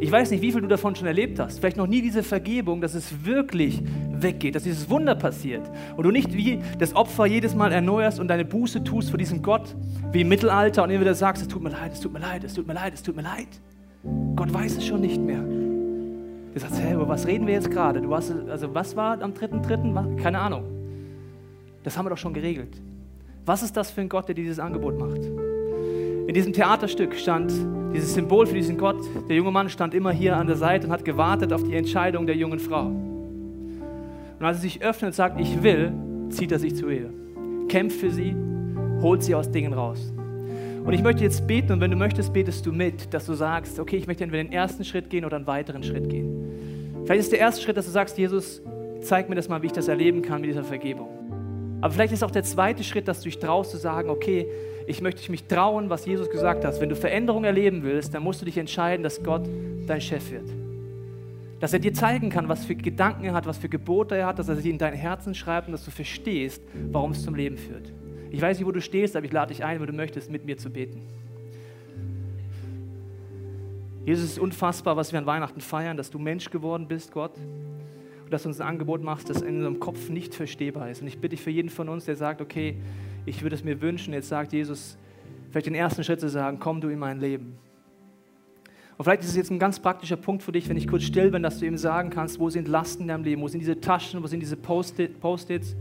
Ich 0.02 0.12
weiß 0.12 0.32
nicht, 0.32 0.42
wie 0.42 0.52
viel 0.52 0.62
du 0.62 0.68
davon 0.68 0.96
schon 0.96 1.08
erlebt 1.08 1.40
hast. 1.40 1.60
Vielleicht 1.60 1.78
noch 1.78 1.88
nie 1.88 2.02
diese 2.02 2.24
Vergebung, 2.24 2.82
dass 2.82 2.96
es 2.96 3.26
wirklich 3.26 3.82
weggeht, 4.12 4.56
dass 4.56 4.64
dieses 4.64 4.90
Wunder 4.90 5.16
passiert. 5.16 5.70
Und 5.96 6.04
du 6.04 6.12
nicht 6.12 6.34
wie 6.34 6.60
das 6.80 6.96
Opfer 6.96 7.26
jedes 7.26 7.56
Mal 7.56 7.72
erneuerst 7.72 8.20
und 8.20 8.28
deine 8.28 8.46
Buße 8.46 8.84
tust 8.84 9.10
vor 9.10 9.18
diesem 9.18 9.42
Gott, 9.42 9.76
wie 10.12 10.22
im 10.22 10.28
Mittelalter 10.28 10.84
und 10.84 10.90
immer 10.90 11.02
wieder 11.02 11.16
sagst, 11.16 11.42
es 11.42 11.48
tut 11.48 11.64
mir 11.64 11.70
leid, 11.70 11.94
es 11.94 12.02
tut 12.02 12.14
mir 12.14 12.20
leid, 12.20 12.44
es 12.44 12.54
tut 12.54 12.68
mir 12.68 12.74
leid, 12.74 12.94
es 12.94 13.04
tut 13.04 13.16
mir 13.16 13.22
leid. 13.24 13.48
Gott 14.36 14.54
weiß 14.54 14.78
es 14.78 14.86
schon 14.86 15.02
nicht 15.02 15.22
mehr. 15.22 15.42
Du 15.42 16.60
sagst, 16.60 16.82
hä, 16.82 16.94
über 16.94 17.08
was 17.08 17.28
reden 17.28 17.48
wir 17.48 17.54
jetzt 17.54 17.72
gerade? 17.72 18.02
Du 18.02 18.14
hast, 18.14 18.32
also 18.50 18.74
was 18.74 18.96
war 18.96 19.22
am 19.22 19.32
3.3.? 19.34 20.22
Keine 20.22 20.40
Ahnung. 20.40 20.75
Das 21.86 21.98
haben 21.98 22.06
wir 22.06 22.10
doch 22.10 22.18
schon 22.18 22.34
geregelt. 22.34 22.82
Was 23.46 23.62
ist 23.62 23.78
das 23.78 23.92
für 23.92 24.02
ein 24.02 24.10
Gott, 24.10 24.28
der 24.28 24.34
dieses 24.34 24.58
Angebot 24.58 24.98
macht? 24.98 25.22
In 26.28 26.34
diesem 26.34 26.52
Theaterstück 26.52 27.14
stand 27.14 27.54
dieses 27.94 28.16
Symbol 28.16 28.48
für 28.48 28.56
diesen 28.56 28.76
Gott. 28.76 28.98
Der 29.30 29.36
junge 29.36 29.52
Mann 29.52 29.70
stand 29.70 29.94
immer 29.94 30.12
hier 30.12 30.36
an 30.36 30.48
der 30.48 30.56
Seite 30.56 30.88
und 30.88 30.92
hat 30.92 31.06
gewartet 31.06 31.54
auf 31.54 31.62
die 31.62 31.76
Entscheidung 31.76 32.26
der 32.26 32.36
jungen 32.36 32.58
Frau. 32.58 32.88
Und 32.88 34.44
als 34.44 34.58
er 34.58 34.62
sich 34.62 34.82
öffnet 34.82 35.10
und 35.10 35.14
sagt, 35.14 35.40
ich 35.40 35.62
will, 35.62 35.94
zieht 36.30 36.52
er 36.52 36.58
sich 36.58 36.76
zu 36.76 36.90
ihr. 36.90 37.14
Kämpft 37.70 38.00
für 38.00 38.10
sie, 38.10 38.36
holt 39.02 39.22
sie 39.22 39.36
aus 39.36 39.52
Dingen 39.52 39.74
raus. 39.74 40.12
Und 40.84 40.92
ich 40.92 41.04
möchte 41.04 41.24
jetzt 41.24 41.46
beten 41.46 41.74
und 41.74 41.82
wenn 41.82 41.92
du 41.92 41.98
möchtest, 41.98 42.34
betest 42.34 42.66
du 42.66 42.72
mit, 42.72 43.14
dass 43.14 43.28
du 43.28 43.36
sagst, 43.36 43.80
okay, 43.80 43.98
ich 43.98 44.08
möchte 44.08 44.24
entweder 44.24 44.44
den 44.44 44.52
ersten 44.52 44.84
Schritt 44.84 45.12
gehen 45.12 45.24
oder 45.24 45.36
einen 45.36 45.46
weiteren 45.46 45.84
Schritt 45.84 46.10
gehen. 46.10 47.04
Vielleicht 47.06 47.22
ist 47.22 47.32
der 47.32 47.40
erste 47.40 47.62
Schritt, 47.62 47.78
dass 47.78 47.86
du 47.86 47.92
sagst, 47.92 48.18
Jesus, 48.18 48.64
zeig 49.02 49.30
mir 49.30 49.36
das 49.36 49.48
mal, 49.48 49.62
wie 49.62 49.68
ich 49.68 49.72
das 49.72 49.88
erleben 49.88 50.24
kann 50.24 50.42
mit 50.42 50.50
dieser 50.50 50.64
Vergebung. 50.64 51.10
Aber 51.86 51.94
vielleicht 51.94 52.14
ist 52.14 52.24
auch 52.24 52.32
der 52.32 52.42
zweite 52.42 52.84
Schritt, 52.84 53.08
dass 53.08 53.20
du 53.20 53.26
dich 53.26 53.38
traust 53.38 53.70
zu 53.70 53.78
sagen, 53.78 54.10
okay, 54.10 54.48
ich 54.88 55.04
möchte 55.04 55.30
mich 55.30 55.44
trauen, 55.44 55.88
was 55.88 56.08
Jesus 56.08 56.32
gesagt 56.32 56.66
hat. 56.66 56.82
Wenn 56.82 56.90
du 56.90 56.96
Veränderung 56.96 57.44
erleben 57.44 57.84
willst, 57.84 58.12
dann 58.12 58.24
musst 58.24 58.42
du 58.42 58.46
dich 58.46 58.58
entscheiden, 58.58 59.04
dass 59.04 59.22
Gott 59.22 59.48
dein 59.86 60.02
Chef 60.02 60.32
wird. 60.32 60.50
Dass 61.60 61.74
er 61.74 61.78
dir 61.78 61.94
zeigen 61.94 62.32
kann, 62.32 62.50
was 62.50 62.66
für 62.66 62.74
Gedanken 62.74 63.26
er 63.26 63.34
hat, 63.34 63.46
was 63.46 63.60
für 63.60 63.70
Gebote 63.70 64.16
er 64.16 64.26
hat, 64.26 64.40
dass 64.40 64.50
er 64.50 64.56
sie 64.56 64.72
in 64.72 64.80
dein 64.80 64.96
Herzen 64.96 65.36
schreibt 65.36 65.68
und 65.68 65.74
dass 65.74 65.86
du 65.86 65.92
verstehst, 65.92 66.64
warum 66.92 67.12
es 67.12 67.22
zum 67.22 67.36
Leben 67.36 67.56
führt. 67.56 67.94
Ich 68.32 68.42
weiß 68.42 68.58
nicht, 68.58 68.66
wo 68.66 68.72
du 68.72 68.82
stehst, 68.82 69.16
aber 69.16 69.28
ich 69.28 69.32
lade 69.32 69.54
dich 69.54 69.64
ein, 69.64 69.80
wenn 69.80 69.86
du 69.86 69.94
möchtest, 69.94 70.32
mit 70.32 70.44
mir 70.44 70.58
zu 70.58 70.72
beten. 70.72 71.04
Jesus, 74.08 74.26
es 74.26 74.32
ist 74.32 74.40
unfassbar, 74.40 74.98
was 74.98 75.12
wir 75.12 75.20
an 75.20 75.28
Weihnachten 75.28 75.62
feiern, 75.62 75.98
dass 75.98 76.10
du 76.10 76.18
Mensch 76.18 76.50
geworden 76.50 76.88
bist, 76.88 77.12
Gott 77.12 77.34
dass 78.36 78.44
du 78.44 78.50
uns 78.50 78.60
ein 78.60 78.68
Angebot 78.68 79.02
machst, 79.02 79.30
das 79.30 79.42
in 79.42 79.56
unserem 79.56 79.80
Kopf 79.80 80.10
nicht 80.10 80.36
verstehbar 80.36 80.92
ist. 80.92 81.02
Und 81.02 81.08
ich 81.08 81.20
bitte 81.20 81.36
dich 81.36 81.42
für 81.42 81.52
jeden 81.52 81.70
von 81.70 81.88
uns, 81.88 82.04
der 82.04 82.18
sagt, 82.18 82.42
okay, 82.42 82.76
ich 83.26 83.42
würde 83.42 83.56
es 83.56 83.64
mir 83.64 83.80
wünschen, 83.82 84.14
jetzt 84.14 84.28
sagt 84.28 84.52
Jesus, 84.52 84.98
vielleicht 85.52 85.68
den 85.68 85.76
ersten 85.76 86.04
Schritt 86.04 86.20
zu 86.20 86.30
sagen, 86.30 86.60
komm 86.60 86.82
du 86.82 86.90
in 86.90 87.00
mein 87.00 87.22
Leben. 87.22 87.58
Und 88.98 89.06
vielleicht 89.06 89.24
ist 89.24 89.30
es 89.30 89.36
jetzt 89.38 89.52
ein 89.52 89.60
ganz 89.60 89.80
praktischer 89.80 90.18
Punkt 90.18 90.44
für 90.44 90.52
dich, 90.52 90.68
wenn 90.68 90.76
ich 90.76 90.88
kurz 90.88 91.04
still 91.04 91.32
bin, 91.32 91.44
dass 91.44 91.60
du 91.60 91.66
ihm 91.66 91.78
sagen 91.78 92.10
kannst, 92.10 92.40
wo 92.40 92.50
sind 92.50 92.68
Lasten 92.68 93.04
in 93.04 93.08
deinem 93.08 93.24
Leben, 93.24 93.42
wo 93.42 93.48
sind 93.48 93.62
diese 93.62 93.80
Taschen, 93.80 94.22
wo 94.22 94.28
sind 94.28 94.42
diese 94.42 94.58
Post-its, 94.58 95.76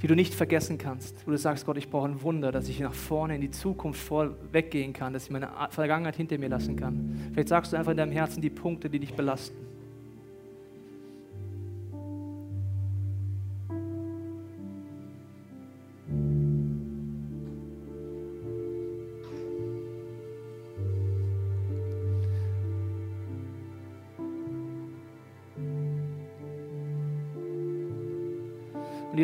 die 0.00 0.06
du 0.06 0.14
nicht 0.14 0.32
vergessen 0.32 0.78
kannst, 0.78 1.26
wo 1.26 1.30
du 1.30 1.36
sagst, 1.36 1.66
Gott, 1.66 1.76
ich 1.76 1.90
brauche 1.90 2.08
ein 2.08 2.22
Wunder, 2.22 2.52
dass 2.52 2.70
ich 2.70 2.80
nach 2.80 2.94
vorne 2.94 3.34
in 3.34 3.42
die 3.42 3.50
Zukunft 3.50 4.00
vorweggehen 4.00 4.94
kann, 4.94 5.12
dass 5.12 5.24
ich 5.24 5.30
meine 5.30 5.50
Vergangenheit 5.68 6.16
hinter 6.16 6.38
mir 6.38 6.48
lassen 6.48 6.74
kann. 6.76 7.18
Vielleicht 7.32 7.48
sagst 7.48 7.74
du 7.74 7.76
einfach 7.76 7.90
in 7.90 7.98
deinem 7.98 8.12
Herzen 8.12 8.40
die 8.40 8.48
Punkte, 8.48 8.88
die 8.88 8.98
dich 8.98 9.12
belasten. 9.12 9.69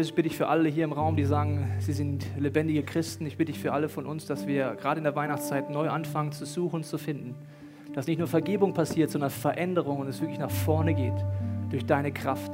Jesus, 0.06 0.10
ich 0.10 0.14
bitte 0.14 0.28
dich 0.28 0.38
für 0.38 0.46
alle 0.46 0.68
hier 0.68 0.84
im 0.84 0.92
Raum, 0.92 1.16
die 1.16 1.24
sagen, 1.24 1.66
sie 1.80 1.92
sind 1.92 2.24
lebendige 2.38 2.84
Christen. 2.84 3.26
Ich 3.26 3.36
bitte 3.36 3.50
dich 3.50 3.60
für 3.60 3.72
alle 3.72 3.88
von 3.88 4.06
uns, 4.06 4.24
dass 4.24 4.46
wir 4.46 4.76
gerade 4.76 4.98
in 4.98 5.04
der 5.04 5.16
Weihnachtszeit 5.16 5.68
neu 5.68 5.88
anfangen 5.88 6.30
zu 6.30 6.46
suchen 6.46 6.76
und 6.76 6.84
zu 6.84 6.96
finden. 6.96 7.34
Dass 7.92 8.06
nicht 8.06 8.18
nur 8.18 8.28
Vergebung 8.28 8.72
passiert, 8.72 9.10
sondern 9.10 9.30
Veränderung 9.30 9.98
und 9.98 10.06
es 10.06 10.20
wirklich 10.20 10.38
nach 10.38 10.50
vorne 10.50 10.94
geht 10.94 11.24
durch 11.70 11.84
deine 11.86 12.12
Kraft. 12.12 12.52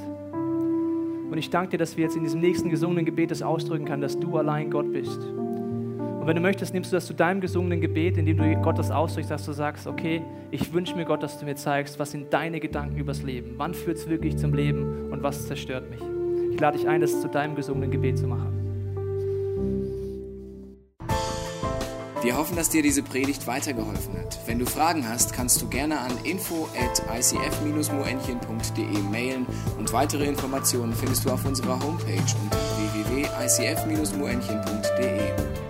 Und 1.30 1.36
ich 1.36 1.50
danke 1.50 1.72
dir, 1.72 1.78
dass 1.78 1.96
wir 1.98 2.04
jetzt 2.04 2.16
in 2.16 2.22
diesem 2.22 2.40
nächsten 2.40 2.70
gesungenen 2.70 3.04
Gebet 3.04 3.30
das 3.30 3.42
ausdrücken 3.42 3.84
können, 3.84 4.02
dass 4.02 4.18
du 4.18 4.38
allein 4.38 4.70
Gott 4.70 4.90
bist. 4.90 5.20
Und 5.20 6.26
wenn 6.26 6.36
du 6.36 6.42
möchtest, 6.42 6.72
nimmst 6.72 6.90
du 6.90 6.96
das 6.96 7.06
zu 7.06 7.12
deinem 7.12 7.42
gesungenen 7.42 7.82
Gebet, 7.82 8.16
indem 8.16 8.38
du 8.38 8.56
Gott 8.62 8.78
das 8.78 8.90
ausdrückst, 8.90 9.30
dass 9.30 9.44
du 9.44 9.52
sagst, 9.52 9.86
okay, 9.86 10.22
ich 10.50 10.72
wünsche 10.72 10.96
mir 10.96 11.04
Gott, 11.04 11.22
dass 11.22 11.38
du 11.38 11.44
mir 11.44 11.56
zeigst, 11.56 11.98
was 11.98 12.12
sind 12.12 12.32
deine 12.32 12.60
Gedanken 12.60 12.96
übers 12.96 13.22
Leben? 13.22 13.54
Wann 13.58 13.74
führt 13.74 13.98
es 13.98 14.08
wirklich 14.08 14.38
zum 14.38 14.54
Leben 14.54 15.10
und 15.10 15.22
was 15.22 15.46
zerstört 15.46 15.90
mich? 15.90 16.11
Ich 16.52 16.60
lade 16.60 16.78
dich 16.78 16.86
ein, 16.86 17.00
das 17.00 17.20
zu 17.20 17.28
deinem 17.28 17.56
gesungenen 17.56 17.90
Gebet 17.90 18.18
zu 18.18 18.26
machen. 18.26 18.58
Wir 22.22 22.36
hoffen, 22.36 22.54
dass 22.54 22.68
dir 22.68 22.82
diese 22.82 23.02
Predigt 23.02 23.48
weitergeholfen 23.48 24.16
hat. 24.16 24.38
Wenn 24.46 24.60
du 24.60 24.66
Fragen 24.66 25.08
hast, 25.08 25.32
kannst 25.32 25.60
du 25.60 25.68
gerne 25.68 25.98
an 25.98 26.12
info 26.22 26.68
at 26.78 27.02
icf-moenchen.de 27.18 28.98
mailen 29.10 29.44
und 29.76 29.92
weitere 29.92 30.26
Informationen 30.26 30.92
findest 30.92 31.24
du 31.24 31.30
auf 31.30 31.44
unserer 31.44 31.82
Homepage 31.82 32.22
unter 32.44 32.58
www.icf-moenchen.de. 32.78 35.61